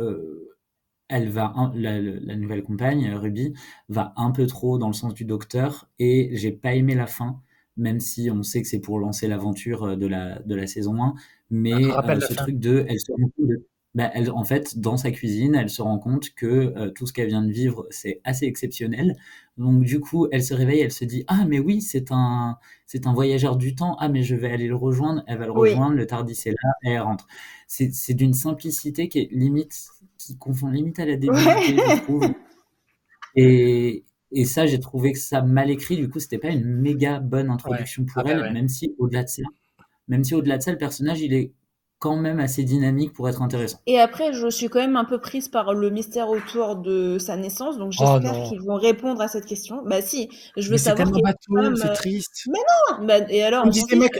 [1.09, 1.99] elle va la,
[2.37, 3.53] nouvelle compagne Ruby
[3.89, 7.41] va un peu trop dans le sens du docteur et j'ai pas aimé la fin
[7.75, 11.13] même si on sait que c'est pour lancer l'aventure de la de la saison 1
[11.49, 13.11] mais ce truc de elle se
[13.93, 17.11] bah, elle, en fait, dans sa cuisine, elle se rend compte que euh, tout ce
[17.11, 19.17] qu'elle vient de vivre, c'est assez exceptionnel.
[19.57, 23.05] Donc, du coup, elle se réveille, elle se dit Ah, mais oui, c'est un, c'est
[23.05, 23.97] un voyageur du temps.
[23.99, 25.23] Ah, mais je vais aller le rejoindre.
[25.27, 25.95] Elle va le rejoindre.
[25.95, 27.27] Le Tardis est là et elle rentre.
[27.67, 29.75] C'est, c'est d'une simplicité qui est limite,
[30.17, 32.33] qui confond limite à la débilité, je trouve.
[33.35, 35.97] Et, et ça, j'ai trouvé que ça mal écrit.
[35.97, 39.23] Du coup, c'était pas une méga bonne introduction pour ah, bah elle, même si au-delà
[39.23, 39.43] de ça,
[40.07, 41.51] même si au-delà de ça, le personnage, il est
[42.01, 43.77] quand même assez dynamique pour être intéressant.
[43.85, 47.37] Et après, je suis quand même un peu prise par le mystère autour de sa
[47.37, 49.83] naissance, donc oh j'espère qu'ils vont répondre à cette question.
[49.85, 50.27] Bah si,
[50.57, 51.07] je veux savoir.
[51.07, 52.47] C'est c'est triste.
[52.47, 53.05] Mais non.
[53.05, 53.65] Bah, et alors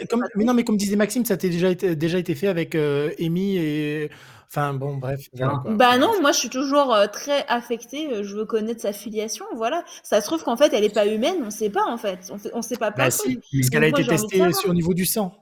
[0.10, 2.76] comme Mais non, mais comme disait Maxime, ça a déjà été, déjà été fait avec
[2.76, 4.12] euh, Amy et.
[4.54, 5.30] Enfin bon, bref.
[5.34, 8.14] Bah non, moi je suis toujours euh, très affectée.
[8.14, 9.84] Euh, je veux connaître sa filiation, voilà.
[10.04, 12.32] Ça se trouve qu'en fait elle est pas humaine, on sait pas en fait.
[12.54, 12.92] On, ne sait pas.
[12.92, 15.34] Bah si, parce qu'elle a été testée sur au niveau du sang.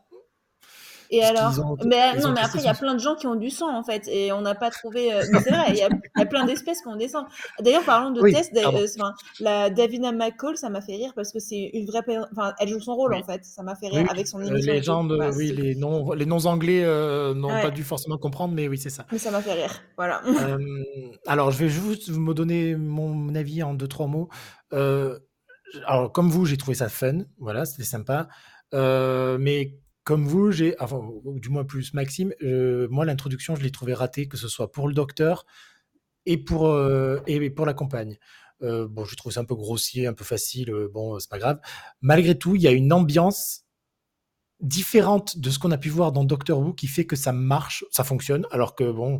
[1.12, 3.50] Et alors Mais non, mais après, il y a plein de gens qui ont du
[3.50, 5.12] sang, en fait, et on n'a pas trouvé.
[5.12, 7.26] Euh, mais c'est vrai, il y, a plein d'espèces qui ont des sangs.
[7.60, 11.72] D'ailleurs, parlant de tests, euh, la Davina McCall, ça m'a fait rire parce que c'est
[11.74, 12.04] une vraie.
[12.32, 13.44] Enfin, elle joue son rôle, en fait.
[13.44, 14.72] Ça m'a fait rire avec son euh, émission.
[14.74, 16.84] Les gens, oui, les noms, les noms anglais
[17.34, 19.06] n'ont pas dû forcément comprendre, mais oui, c'est ça.
[19.12, 20.22] Mais ça m'a fait rire, voilà.
[21.26, 24.30] alors, je vais juste vous donner mon avis en deux, trois mots.
[24.72, 28.28] alors, comme vous, j'ai trouvé ça fun, voilà, c'était sympa.
[28.72, 29.80] mais
[30.10, 30.76] comme vous, j'ai,
[31.36, 34.88] du moins plus Maxime, euh, moi l'introduction, je l'ai trouvé ratée, que ce soit pour
[34.88, 35.46] le docteur
[36.26, 38.18] et pour, euh, et pour la compagne.
[38.64, 41.60] Euh, bon, je trouve ça un peu grossier, un peu facile, bon, c'est pas grave.
[42.02, 43.66] Malgré tout, il y a une ambiance
[44.62, 47.86] différente de ce qu'on a pu voir dans Doctor Who qui fait que ça marche,
[47.92, 48.46] ça fonctionne.
[48.52, 49.20] Alors que bon,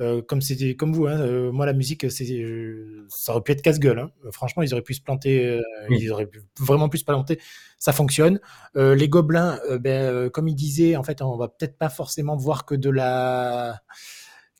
[0.00, 3.52] euh, comme c'était comme vous, hein, euh, moi la musique, c'est, euh, ça aurait pu
[3.52, 3.98] être casse-gueule.
[3.98, 4.10] Hein.
[4.30, 5.60] Franchement, ils auraient pu se planter,
[5.90, 7.38] ils auraient pu, vraiment pu se planter.
[7.78, 8.40] Ça fonctionne.
[8.74, 12.74] les gobelins, ben, comme il disait, en fait, on va peut-être pas forcément voir que
[12.74, 13.82] de la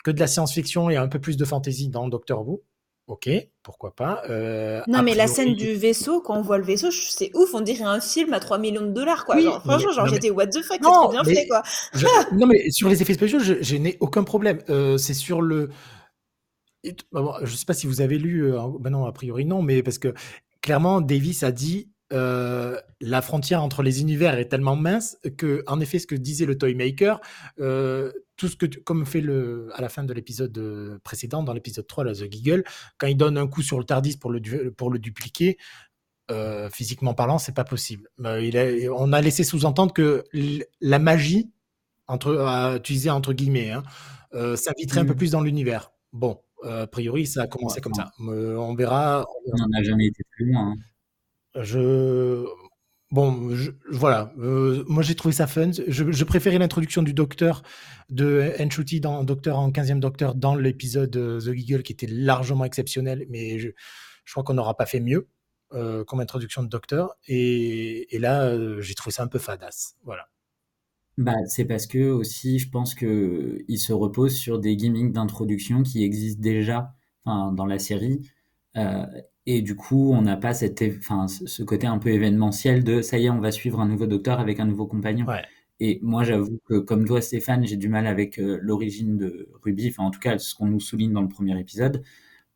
[0.04, 2.62] que de la science-fiction et un peu plus de fantasy dans Doctor Who.
[3.08, 3.30] Ok,
[3.62, 4.22] pourquoi pas.
[4.28, 7.62] Euh, non, mais la scène du vaisseau, quand on voit le vaisseau, c'est ouf, on
[7.62, 9.40] dirait un film à 3 millions de dollars, quoi.
[9.60, 11.62] franchement, genre, j'étais what the fuck, c'est bien fait, quoi.
[12.32, 14.58] non, mais sur les effets spéciaux, je, n'ai aucun problème.
[14.68, 15.70] Euh, c'est sur le.
[17.10, 19.82] Bah, je sais pas si vous avez lu, euh, ben non, a priori non, mais
[19.82, 20.12] parce que
[20.60, 25.80] clairement, Davis a dit euh, la frontière entre les univers est tellement mince que, en
[25.80, 27.20] effet, ce que disait le Toymaker,
[27.60, 31.52] euh, tout ce que, comme fait le, à la fin de l'épisode euh, précédent, dans
[31.52, 32.64] l'épisode 3, la The Giggle,
[32.96, 34.40] quand il donne un coup sur le Tardis pour le,
[34.72, 35.58] pour le dupliquer,
[36.70, 38.10] physiquement parlant, c'est pas possible.
[38.18, 40.24] il on a laissé sous-entendre que
[40.82, 41.50] la magie,
[42.06, 43.82] entre, utiliser entre guillemets, hein,
[44.54, 45.16] s'inviterait un peu mmh.
[45.16, 45.90] plus dans l'univers.
[46.12, 48.10] Bon, a priori, ça a commencé comme ça.
[48.18, 49.24] on verra.
[49.46, 50.72] On n'en a jamais été plus loin.
[50.72, 50.74] Hein.
[51.62, 52.44] Je
[53.10, 53.50] bon,
[53.90, 54.32] voilà.
[54.38, 55.70] Euh, moi, j'ai trouvé ça fun.
[55.72, 57.62] Je, préférais l'introduction du docteur
[58.10, 62.64] de Enchuti dans Docteur en 15e Docteur dans l'épisode euh, The Giggle qui était largement
[62.64, 63.70] exceptionnel, mais je,
[64.30, 65.28] crois qu'on n'aura pas fait mieux
[65.72, 67.16] euh, comme introduction de docteur.
[67.26, 69.96] Et, là, j'ai trouvé ça un peu fadasse.
[70.04, 70.28] Voilà.
[71.16, 75.82] bah, c'est parce que aussi, je pense que il se repose sur des gimmicks d'introduction
[75.82, 76.94] qui existent déjà,
[77.26, 78.22] dans la série.
[79.50, 83.16] Et du coup, on n'a pas cette, enfin, ce côté un peu événementiel de ça
[83.16, 85.24] y est, on va suivre un nouveau docteur avec un nouveau compagnon.
[85.80, 89.88] Et moi, j'avoue que comme toi, Stéphane, j'ai du mal avec euh, l'origine de Ruby,
[89.88, 92.02] enfin, en tout cas, ce qu'on nous souligne dans le premier épisode,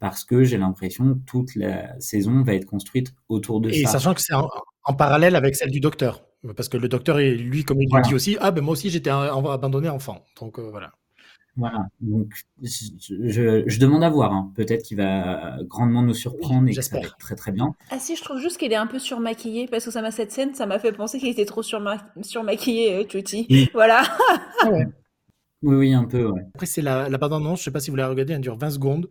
[0.01, 3.79] parce que j'ai l'impression que toute la saison va être construite autour de ça.
[3.79, 6.27] Et sachant que c'est en, parallèle avec celle du docteur.
[6.55, 9.09] Parce que le docteur, lui, comme il le dit aussi, ah ben moi aussi j'étais
[9.09, 10.27] abandonné enfant.
[10.39, 10.93] Donc euh, voilà.
[11.57, 12.33] Voilà, donc
[12.63, 14.33] je, demande à voir.
[14.33, 14.53] Hein.
[14.57, 17.75] Peut-être qu'il va grandement nous surprendre et que ça va être très très bien.
[17.91, 20.33] Ah si, je trouve juste qu'il est un peu surmaquillé parce que ça m'a cette
[20.33, 23.69] scène, ça m'a fait penser qu'il était trop surmaquillé, euh, Tutti.
[23.75, 24.03] Voilà.
[24.63, 24.71] Ah
[25.63, 26.33] oui, oui, un peu.
[26.55, 28.71] Après, c'est la, la bande-annonce, je sais pas si vous l'avez regardé, elle dure 20
[28.71, 29.11] secondes.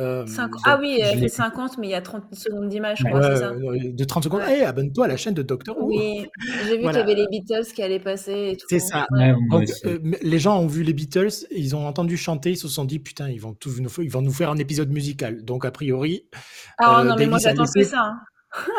[0.00, 0.26] Euh,
[0.64, 3.36] ah oui, elle fait 50, mais il y a 30 secondes d'image, je crois, c'est
[3.36, 4.40] ça De 30 secondes.
[4.42, 5.86] Hey, abonne-toi à la chaîne de Doctor Who.
[5.88, 6.26] Oui,
[6.66, 8.56] j'ai vu qu'il y avait les Beatles qui allaient passer.
[8.68, 9.06] C'est ça.
[9.50, 12.84] Donc, euh, les gens ont vu les Beatles, ils ont entendu chanter, ils se sont
[12.84, 15.44] dit putain, ils vont, tout nous, ils vont nous faire un épisode musical.
[15.44, 16.26] Donc, a priori.
[16.78, 18.00] Ah euh, non, mais moi j'attends que ça.
[18.00, 18.18] Hein.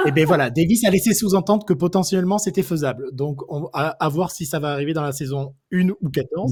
[0.06, 3.08] et eh bien voilà, Davis a laissé sous-entendre que potentiellement c'était faisable.
[3.14, 6.52] Donc, on, à, voir si ça va arriver dans la saison 1 ou 14.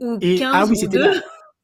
[0.00, 0.98] ou 15 ah oui, c'était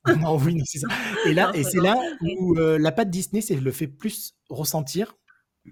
[0.20, 0.88] non, oui, c'est ça.
[1.26, 5.16] Et là, et c'est là où euh, la patte Disney, c'est le fait plus ressentir.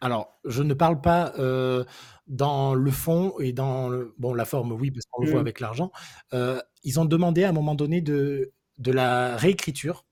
[0.00, 1.84] Alors, je ne parle pas euh,
[2.26, 5.42] dans le fond et dans bon la forme, oui, parce qu'on le voit mmh.
[5.42, 5.92] avec l'argent.
[6.32, 10.04] Euh, ils ont demandé à un moment donné de de la réécriture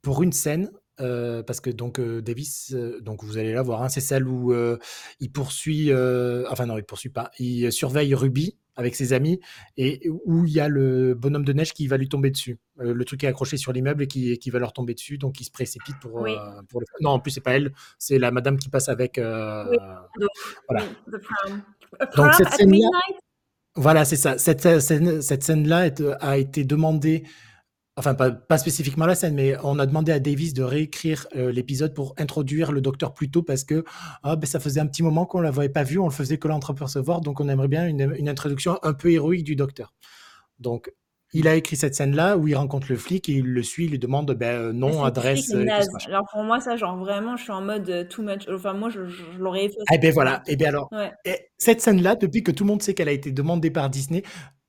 [0.00, 4.26] pour une scène parce que donc Davis, donc vous allez la voir, hein, c'est celle
[4.26, 4.54] où
[5.20, 9.40] il poursuit, enfin non, il poursuit pas, il surveille Ruby avec ses amis
[9.76, 12.58] et où il y a le bonhomme de neige qui va lui tomber dessus.
[12.80, 15.40] Euh, le truc est accroché sur l'immeuble et qui, qui, va leur tomber dessus, donc
[15.40, 16.36] il se précipite pour, euh,
[16.68, 16.86] pour le...
[17.00, 19.18] Non, en plus, c'est pas elle, c'est la madame qui passe avec.
[19.18, 19.64] Euh,
[20.68, 20.84] voilà.
[22.16, 22.88] Donc cette scène-là.
[23.76, 24.38] Voilà, c'est ça.
[24.38, 27.24] Cette, cette scène-là a été demandée
[27.96, 32.14] enfin pas, spécifiquement la scène, mais on a demandé à Davis de réécrire l'épisode pour
[32.18, 33.84] introduire le docteur plus tôt parce que
[34.22, 36.38] ah, ben, ça faisait un petit moment qu'on ne l'avait pas vu, on le faisait
[36.38, 39.92] que l'entrepercevoir, donc on aimerait bien une, une, introduction un peu héroïque du docteur.
[40.58, 40.90] Donc
[41.34, 43.90] il a écrit cette scène-là où il rencontre le flic et il le suit, il
[43.90, 45.52] lui demande ben, euh, nom, adresse.
[45.52, 45.66] Euh,
[46.06, 48.48] alors pour moi, ça, genre vraiment, je suis en mode euh, too much.
[48.48, 49.00] Enfin, moi, je,
[49.36, 49.74] l'aurais fait.
[49.92, 50.42] Eh ben voilà.
[50.46, 50.88] Eh bien alors,
[51.58, 54.22] cette scène-là, depuis que tout le monde sait qu'elle a été demandée par Disney,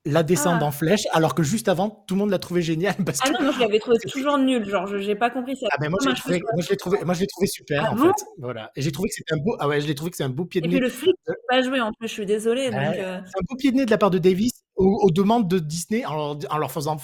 [0.05, 0.67] la descendre ah.
[0.67, 2.95] en flèche, alors que juste avant, tout le monde l'a trouvé génial.
[3.05, 5.67] Parce ah non, moi je l'avais trouvé toujours nul, genre je n'ai pas compris ça.
[5.71, 7.93] Ah ben moi, je trouvé, moi je l'ai trouvé, moi je l'ai trouvé super ah
[7.93, 8.25] en fait.
[8.37, 8.71] Voilà.
[8.75, 10.29] Et j'ai trouvé que c'était un beau, ah ouais, je l'ai trouvé que c'est un
[10.29, 10.75] beau pied de nez.
[10.75, 12.69] Et puis le flic n'a pas joué en plus, je suis désolée.
[12.69, 15.59] Donc, C'est un beau pied de nez de la part de Davis aux, demandes de
[15.59, 16.97] Disney en leur, faisant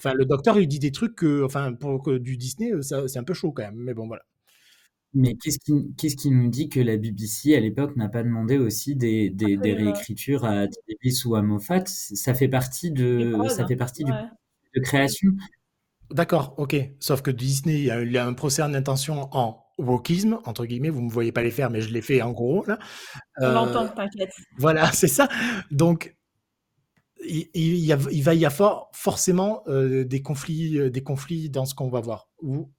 [0.00, 3.18] Enfin, le docteur, il dit des trucs que, enfin, pour que du Disney, euh, c'est
[3.18, 3.74] un peu chaud quand même.
[3.76, 4.22] Mais bon, voilà.
[5.14, 8.58] Mais qu'est-ce qui, qu'est-ce qui nous dit que la BBC, à l'époque, n'a pas demandé
[8.58, 11.84] aussi des, des, réécritures à Davis ou à Moffat?
[11.86, 15.30] Ça fait partie de, ça fait partie du, de création.
[16.10, 16.76] D'accord, ok.
[17.00, 21.00] Sauf que Disney, il y a un procès en intention en wokisme, entre guillemets, vous
[21.00, 22.64] ne me voyez pas les faire, mais je l'ai fait en gros.
[22.66, 22.78] Là.
[23.40, 24.32] On l'entend, euh, t'inquiète.
[24.58, 25.28] Voilà, c'est ça.
[25.70, 26.16] Donc,
[27.24, 31.88] il, il, va y avoir forcément euh, des conflits, euh, des conflits dans ce qu'on
[31.88, 32.28] va voir.
[32.42, 32.70] Ou,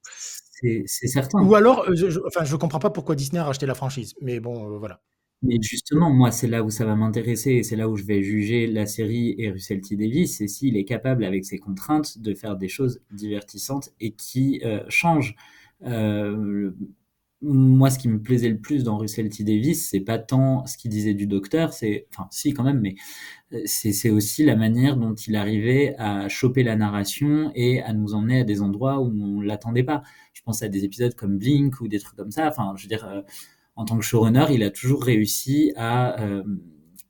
[0.86, 1.42] c'est certain.
[1.44, 4.40] Ou alors, euh, je, enfin, je comprends pas pourquoi Disney a racheté la franchise, mais
[4.40, 5.02] bon, voilà.
[5.42, 8.22] Mais justement, moi, c'est là où ça va m'intéresser et c'est là où je vais
[8.22, 12.34] juger la série et Russell T Davis, c'est s'il est capable, avec ses contraintes, de
[12.34, 15.36] faire des choses divertissantes et qui changent
[17.42, 20.78] moi, ce qui me plaisait le plus dans Russell T Davis, c'est pas tant ce
[20.78, 22.96] qu'il disait du docteur, c'est, enfin, si quand même, mais
[23.54, 28.14] euh, c'est aussi la manière dont il arrivait à choper la narration et à nous
[28.14, 30.04] emmener à des endroits où on l'attendait pas.
[30.50, 32.48] Pense à des épisodes comme Blink ou des trucs comme ça.
[32.48, 33.22] Enfin, je veux dire, euh,
[33.76, 36.44] en tant que showrunner, il a toujours réussi à euh,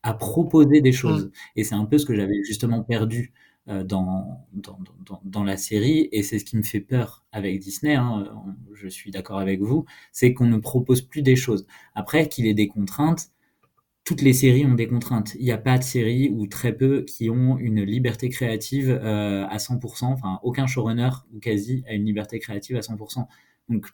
[0.04, 1.28] à proposer des choses.
[1.28, 1.32] Mmh.
[1.56, 3.32] Et c'est un peu ce que j'avais justement perdu
[3.70, 7.60] euh, dans, dans, dans, dans, la série, et c'est ce qui me fait peur avec
[7.60, 8.26] Disney, hein,
[8.74, 11.66] je suis d'accord avec vous, c'est qu'on ne propose plus des choses.
[11.96, 13.30] Après, qu'il ait des contraintes,
[14.10, 15.36] toutes les séries ont des contraintes.
[15.36, 19.46] Il n'y a pas de série ou très peu qui ont une liberté créative euh,
[19.46, 23.28] à 100%, enfin aucun showrunner ou quasi a une liberté créative à 100%.
[23.70, 23.86] Donc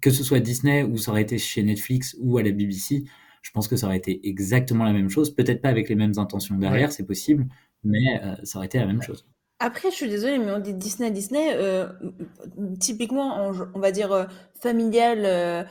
[0.00, 3.04] que ce soit Disney ou ça aurait été chez Netflix ou à la BBC,
[3.42, 6.14] je pense que ça aurait été exactement la même chose, peut-être pas avec les mêmes
[6.16, 7.48] intentions derrière, c'est possible,
[7.84, 9.26] mais euh, ça aurait été la même chose.
[9.60, 11.88] Après, je suis désolée, mais on dit Disney, Disney, euh,
[12.78, 14.24] typiquement, on, va dire euh,
[14.54, 15.66] familial,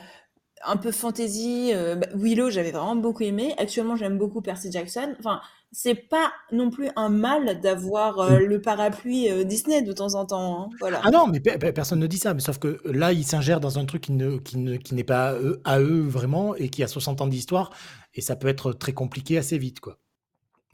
[0.64, 1.72] un peu fantasy.
[1.74, 3.54] Bah, Willow, j'avais vraiment beaucoup aimé.
[3.58, 5.14] Actuellement, j'aime beaucoup Percy Jackson.
[5.18, 5.40] Enfin,
[5.72, 10.24] c'est pas non plus un mal d'avoir euh, le parapluie euh, Disney de temps en
[10.24, 10.62] temps.
[10.62, 11.00] Hein, voilà.
[11.04, 12.34] Ah non, mais personne ne dit ça.
[12.34, 15.04] Mais sauf que là, ils s'ingèrent dans un truc qui ne, qui ne, qui n'est
[15.04, 17.70] pas à eux, vraiment et qui a 60 ans d'histoire.
[18.14, 19.98] Et ça peut être très compliqué assez vite, quoi.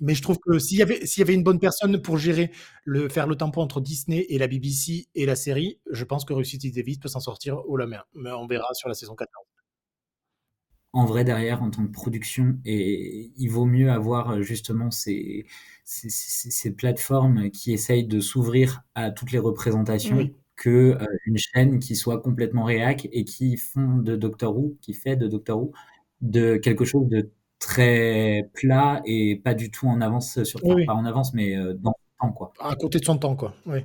[0.01, 2.51] Mais je trouve que s'il y avait, s'il y avait une bonne personne pour gérer
[2.85, 6.33] le, faire le tampon entre Disney et la BBC et la série, je pense que
[6.33, 8.05] Russell Davis peut s'en sortir haut la mer.
[8.15, 9.31] Mais on verra sur la saison 14
[10.95, 15.45] en vrai derrière en tant que production et il vaut mieux avoir euh, justement ces,
[15.85, 21.97] ces, plateformes qui essayent de s'ouvrir à toutes les représentations que euh, une chaîne qui
[21.97, 25.73] soit complètement réac et qui font de Doctor Who, qui fait de Doctor Who
[26.21, 27.29] de quelque chose de
[27.59, 31.91] très plat et pas du tout en avance sur pas en avance mais euh, dans
[31.91, 32.53] le temps quoi.
[32.61, 33.53] À côté de son temps quoi.
[33.67, 33.81] Oui.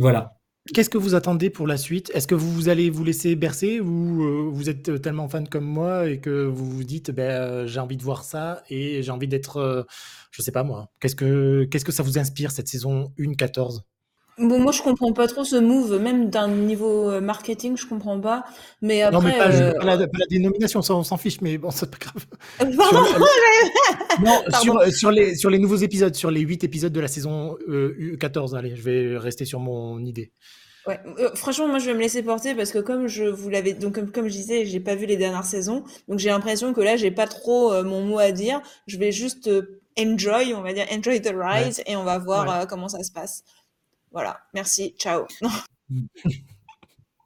[0.00, 0.35] Voilà.
[0.74, 2.10] Qu'est-ce que vous attendez pour la suite?
[2.12, 3.80] Est-ce que vous allez vous laisser bercer?
[3.80, 7.66] Ou euh, vous êtes tellement fan comme moi et que vous vous dites ben, euh,
[7.66, 9.82] j'ai envie de voir ça et j'ai envie d'être, euh,
[10.32, 13.82] je sais pas moi, qu'est-ce que, qu'est-ce que ça vous inspire cette saison 1-14
[14.38, 18.20] Bon, moi, je comprends pas trop ce move, même d'un niveau euh, marketing, je comprends
[18.20, 18.44] pas.
[18.82, 19.16] Mais après.
[19.16, 19.72] Non, mais pas, euh...
[19.72, 22.26] pas, la, dénomination, ça, on s'en fiche, mais bon, c'est pas grave.
[24.24, 27.56] non, sur, sur, les, sur les nouveaux épisodes, sur les 8 épisodes de la saison
[27.68, 30.32] euh, 14, allez, je vais rester sur mon idée.
[30.86, 33.72] Ouais, euh, franchement, moi je vais me laisser porter parce que comme je vous l'avais
[33.72, 36.80] donc comme, comme je disais, j'ai pas vu les dernières saisons, donc j'ai l'impression que
[36.80, 38.60] là j'ai pas trop euh, mon mot à dire.
[38.86, 42.68] Je vais juste euh, enjoy, on va dire enjoy the ride et on va voir
[42.68, 43.42] comment ça se passe.
[44.16, 45.26] Voilà, merci, ciao.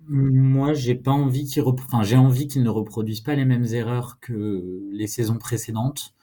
[0.00, 4.82] Moi, j'ai pas envie qu'ils enfin, envie qu'ils ne reproduisent pas les mêmes erreurs que
[4.90, 6.14] les saisons précédentes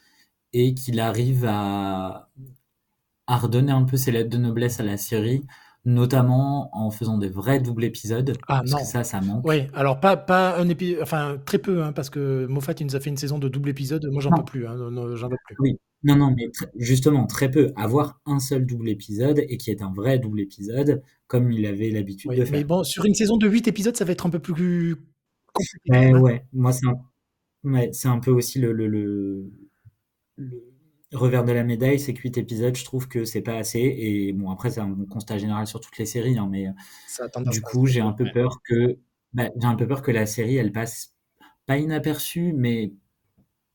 [0.51, 2.27] et qu'il arrive à
[3.29, 5.45] redonner un peu ses lettres de noblesse à la série,
[5.87, 8.37] notamment en faisant des vrais doubles épisodes.
[8.41, 8.77] Ah parce non.
[8.79, 9.47] Que ça, ça manque.
[9.47, 12.97] Oui, alors pas, pas un épisode, enfin très peu, hein, parce que Moffat, il nous
[12.97, 14.05] a fait une saison de double épisode.
[14.11, 15.55] Moi, j'en peux plus, hein, j'en veux plus.
[15.59, 17.71] Oui, non, non, mais justement, très peu.
[17.77, 21.89] Avoir un seul double épisode et qui est un vrai double épisode, comme il avait
[21.89, 22.51] l'habitude de faire.
[22.51, 24.97] Mais bon, sur une saison de 8 épisodes, ça va être un peu plus
[25.53, 25.89] compliqué.
[25.89, 26.45] Ouais, ouais.
[26.51, 26.99] moi, c'est un...
[27.63, 28.19] Ouais, un...
[28.19, 29.49] peu aussi le, le, le,
[31.13, 33.79] revers de la médaille, c'est que 8 épisodes, je trouve que c'est pas assez.
[33.79, 36.67] Et bon, après, c'est un constat général sur toutes les séries, hein, mais
[37.51, 38.97] du coup, j'ai un peu peur que,
[39.33, 41.13] bah, j'ai un peu peur que la série, elle passe
[41.65, 42.93] pas inaperçue, mais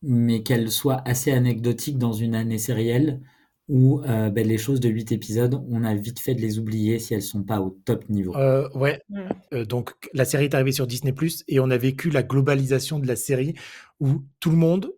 [0.03, 3.21] mais qu'elle soit assez anecdotique dans une année sérielle
[3.69, 6.99] où euh, ben, les choses de 8 épisodes, on a vite fait de les oublier
[6.99, 8.35] si elles sont pas au top niveau.
[8.37, 9.21] Euh, ouais, mmh.
[9.55, 11.13] euh, donc la série est arrivée sur Disney⁇
[11.47, 13.55] et on a vécu la globalisation de la série
[14.01, 14.93] où tout le monde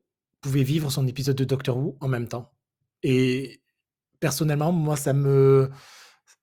[0.45, 2.53] pouvait vivre son épisode de Doctor Who en même temps.
[3.03, 3.62] Et
[4.20, 5.70] personnellement, moi, ça me...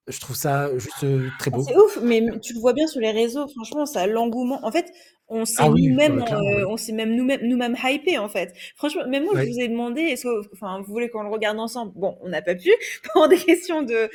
[0.08, 1.06] Je trouve ça juste
[1.38, 1.64] très beau.
[1.64, 4.60] C'est ouf, mais tu le vois bien sur les réseaux, franchement, ça l'engouement.
[4.66, 4.92] En fait,
[5.28, 8.54] on s'est ah nous-mêmes, bah, euh, on s'est même nous-mêmes, nous-mêmes hypé en fait.
[8.76, 11.60] Franchement, même moi, je vous ai demandé, est-ce que, enfin, vous voulez qu'on le regarde
[11.60, 11.94] ensemble?
[11.96, 12.72] Bon, on n'a pas pu
[13.14, 14.10] pour des questions de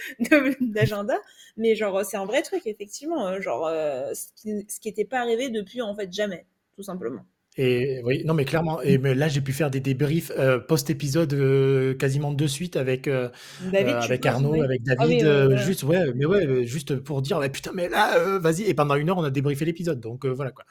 [0.61, 1.17] d'agenda,
[1.57, 5.49] mais genre, c'est un vrai truc effectivement, euh, genre, euh, ce qui n'était pas arrivé
[5.49, 7.25] depuis en fait jamais, tout simplement.
[7.59, 8.83] Et oui, non, mais clairement.
[8.83, 13.09] Et mais là, j'ai pu faire des débriefs euh, post-épisode euh, quasiment de suite avec,
[13.09, 13.31] euh,
[13.73, 15.57] avec Arnaud, avec ah David.
[15.57, 18.63] Juste, ouais, mais ouais, juste pour dire, putain, mais là, vas-y.
[18.65, 20.01] Et pendant une heure, on a débriefé l'épisode.
[20.01, 20.65] Donc voilà quoi.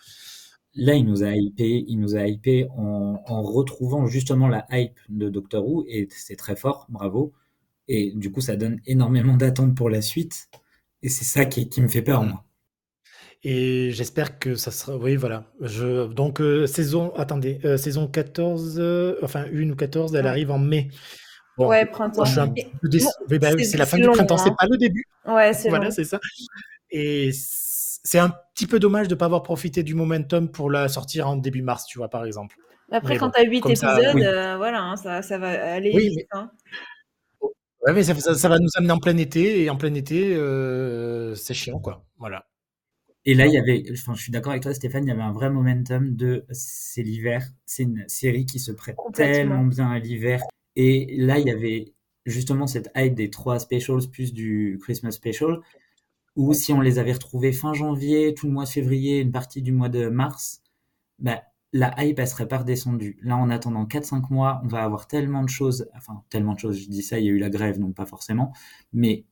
[0.75, 4.99] Là, il nous a hypé, il nous a hypé en, en retrouvant justement la hype
[5.09, 5.86] de Doctor Who.
[5.88, 7.33] Et c'est très fort, bravo.
[7.88, 10.49] Et du coup, ça donne énormément d'attentes pour la suite.
[11.01, 12.45] Et c'est ça qui, qui me fait peur, moi.
[13.43, 14.97] Et j'espère que ça sera.
[14.97, 15.43] Oui, voilà.
[15.61, 16.07] Je...
[16.07, 17.13] Donc, euh, saison.
[17.15, 20.89] Attendez, euh, saison 14, euh, enfin, une ou 14, elle arrive en mai.
[21.57, 22.23] ouais, printemps.
[22.23, 24.55] Bah c'est la fin du printemps, c'est hein.
[24.57, 25.05] pas le début.
[25.27, 26.19] Ouais, c'est Voilà, c'est ça.
[26.89, 30.88] Et c'est un petit peu dommage de ne pas avoir profité du momentum pour la
[30.88, 32.55] sortir en début mars, tu vois, par exemple.
[32.91, 36.27] Après, quand tu as 8 épisodes, voilà, hein, ça, ça, va aller oui, vite.
[36.33, 36.39] Mais...
[36.39, 36.51] Hein.
[37.86, 40.36] Ouais, mais ça, ça, va nous amener en plein été, et en plein été,
[41.36, 42.03] c'est chiant, quoi.
[42.17, 42.45] Voilà.
[43.26, 45.21] Et là, il y avait, enfin, je suis d'accord avec toi, Stéphane, il y avait
[45.21, 49.99] un vrai momentum de c'est l'hiver, c'est une série qui se prête tellement bien à
[49.99, 50.41] l'hiver.
[50.76, 51.93] Et là, il y avait
[52.26, 55.59] justement cette hype des trois specials plus du Christmas special,
[56.36, 59.61] où si on les avait retrouvés fin janvier, tout le mois de février, une partie
[59.61, 60.61] du mois de mars,
[61.19, 63.17] bah, la hype, elle serait pas redescendue.
[63.23, 66.80] Là, en attendant 4-5 mois, on va avoir tellement de choses, enfin, tellement de choses,
[66.80, 68.53] je dis ça, il y a eu la grève, donc pas forcément,
[68.93, 69.26] mais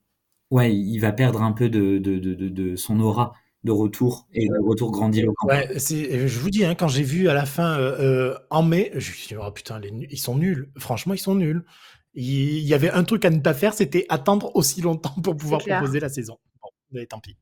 [0.51, 3.33] ouais, il va perdre un peu de, de, de, de son aura
[3.63, 5.47] de retour et de retour grandiloquent.
[5.47, 8.91] Ouais, je vous dis, hein, quand j'ai vu à la fin euh, euh, en mai,
[8.93, 10.69] je me suis dit, oh putain, ils sont nuls.
[10.77, 11.65] Franchement, ils sont nuls.
[12.13, 15.61] Il, y avait un truc à ne pas faire, c'était attendre aussi longtemps pour pouvoir
[15.63, 16.37] proposer la saison.
[16.61, 17.37] Bon, mais tant pis.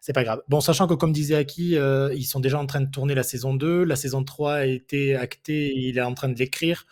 [0.00, 0.42] C'est pas grave.
[0.48, 3.22] Bon, sachant que, comme disait Aki, euh, ils sont déjà en train de tourner la
[3.22, 3.84] saison 2.
[3.84, 6.86] La saison 3 a été actée, il est en train de l'écrire.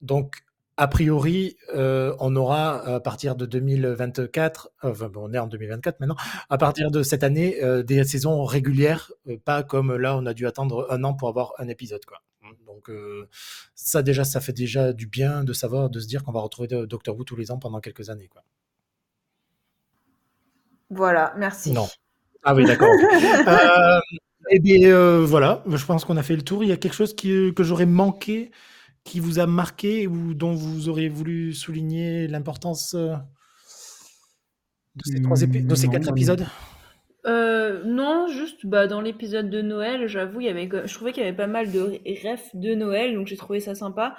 [0.00, 0.42] Donc,
[0.78, 5.98] a priori, euh, on aura à partir de 2024, enfin bon, on est en 2024
[5.98, 6.14] maintenant,
[6.48, 10.34] à partir de cette année, euh, des saisons régulières, euh, pas comme là, on a
[10.34, 12.22] dû attendre un an pour avoir un épisode, quoi.
[12.64, 12.90] Donc
[13.74, 16.68] ça déjà, ça fait déjà du bien de savoir, de se dire qu'on va retrouver
[16.68, 18.42] Doctor Who tous les ans pendant quelques années, quoi.
[20.88, 21.72] Voilà, merci.
[21.72, 21.88] Non.
[22.44, 22.88] Ah oui, d'accord.
[24.50, 26.62] eh bien, voilà, je pense qu'on a fait le tour.
[26.62, 28.52] Il y a quelque chose qui, que j'aurais manqué
[29.08, 33.14] qui vous a marqué ou dont vous auriez voulu souligner l'importance euh,
[34.96, 36.44] de ces, trois de ces quatre épisodes?
[37.26, 41.22] Euh, non, juste bah, dans l'épisode de Noël, j'avoue, il y avait, je trouvais qu'il
[41.22, 44.14] y avait pas mal de refs de Noël, donc j'ai trouvé ça sympa.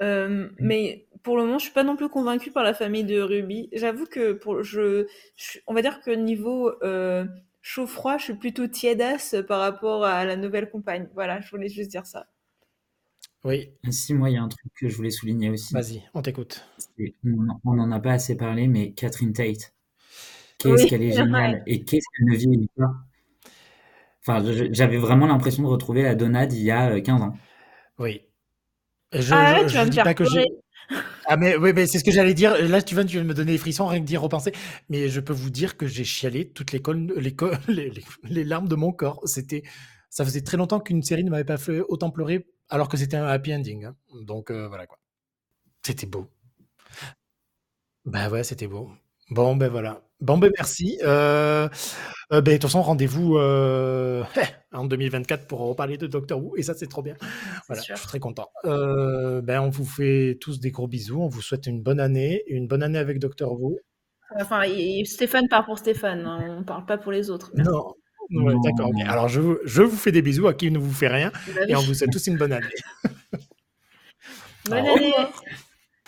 [0.00, 0.50] Euh, mm.
[0.58, 3.68] Mais pour le moment, je suis pas non plus convaincue par la famille de Ruby.
[3.74, 5.06] J'avoue que pour je,
[5.66, 6.72] on va dire que niveau
[7.60, 11.10] chaud-froid, je suis plutôt tiédasse par rapport à la nouvelle compagne.
[11.12, 12.26] Voilà, je voulais juste dire ça.
[13.44, 13.70] Oui.
[13.90, 15.72] Si, moi, il y a un truc que je voulais souligner aussi.
[15.72, 16.66] Vas-y, on t'écoute.
[17.64, 19.72] On n'en a pas assez parlé, mais Catherine Tate,
[20.58, 22.92] qu'est-ce qu'elle est géniale et qu'est-ce qu'elle ne vieillit pas.
[24.20, 27.34] Enfin, j'avais vraiment l'impression de retrouver la Donna d'il y a 15 euh, ans.
[27.98, 28.20] Oui.
[29.12, 30.46] Je, ah je, pas que j'ai.
[31.26, 32.54] Ah mais oui, mais c'est ce que j'allais dire.
[32.68, 34.52] Là, tu viens, tu viens de me donner les frissons, rien que d'y repenser.
[34.90, 36.82] Mais je peux vous dire que j'ai chialé toutes les,
[37.16, 37.34] les,
[37.68, 39.20] les, les larmes de mon corps.
[39.24, 39.62] C'était,
[40.10, 43.16] ça faisait très longtemps qu'une série ne m'avait pas fait autant pleurer alors que c'était
[43.16, 43.84] un happy ending.
[43.84, 43.96] Hein.
[44.24, 44.98] Donc euh, voilà quoi.
[45.82, 46.28] C'était beau.
[48.04, 48.90] Ben ouais, c'était beau.
[49.30, 50.02] Bon, ben voilà.
[50.20, 50.98] Bon, ben merci.
[51.02, 51.68] Euh,
[52.32, 53.36] euh, ben, de toute façon, rendez-vous
[54.72, 57.14] en 2024 pour reparler de Doctor Who, et ça, c'est trop bien.
[57.68, 58.50] Voilà, je suis très content.
[58.64, 61.22] ben, on vous fait tous des gros bisous.
[61.22, 63.78] On vous souhaite une bonne année, une bonne année avec Doctor Who.
[64.38, 64.62] Enfin,
[65.04, 66.56] Stéphane part pour Stéphane, hein.
[66.60, 67.50] on parle pas pour les autres.
[67.54, 67.94] Non,
[68.30, 68.90] d'accord.
[69.06, 71.32] Alors, je, je, vous fais des bisous à qui ne vous fait rien.
[71.68, 72.66] Et on vous souhaite tous une bonne année.
[74.66, 75.12] bonne année.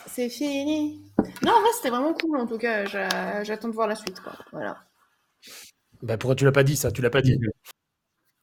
[0.07, 1.01] C'est fini.
[1.43, 2.85] Non, en vrai, c'était vraiment cool en tout cas.
[3.43, 4.19] J'attends de voir la suite.
[4.19, 4.33] Quoi.
[4.51, 4.83] Voilà.
[6.01, 6.91] Bah, pourquoi tu l'as pas dit ça?
[6.91, 7.37] Tu l'as pas dit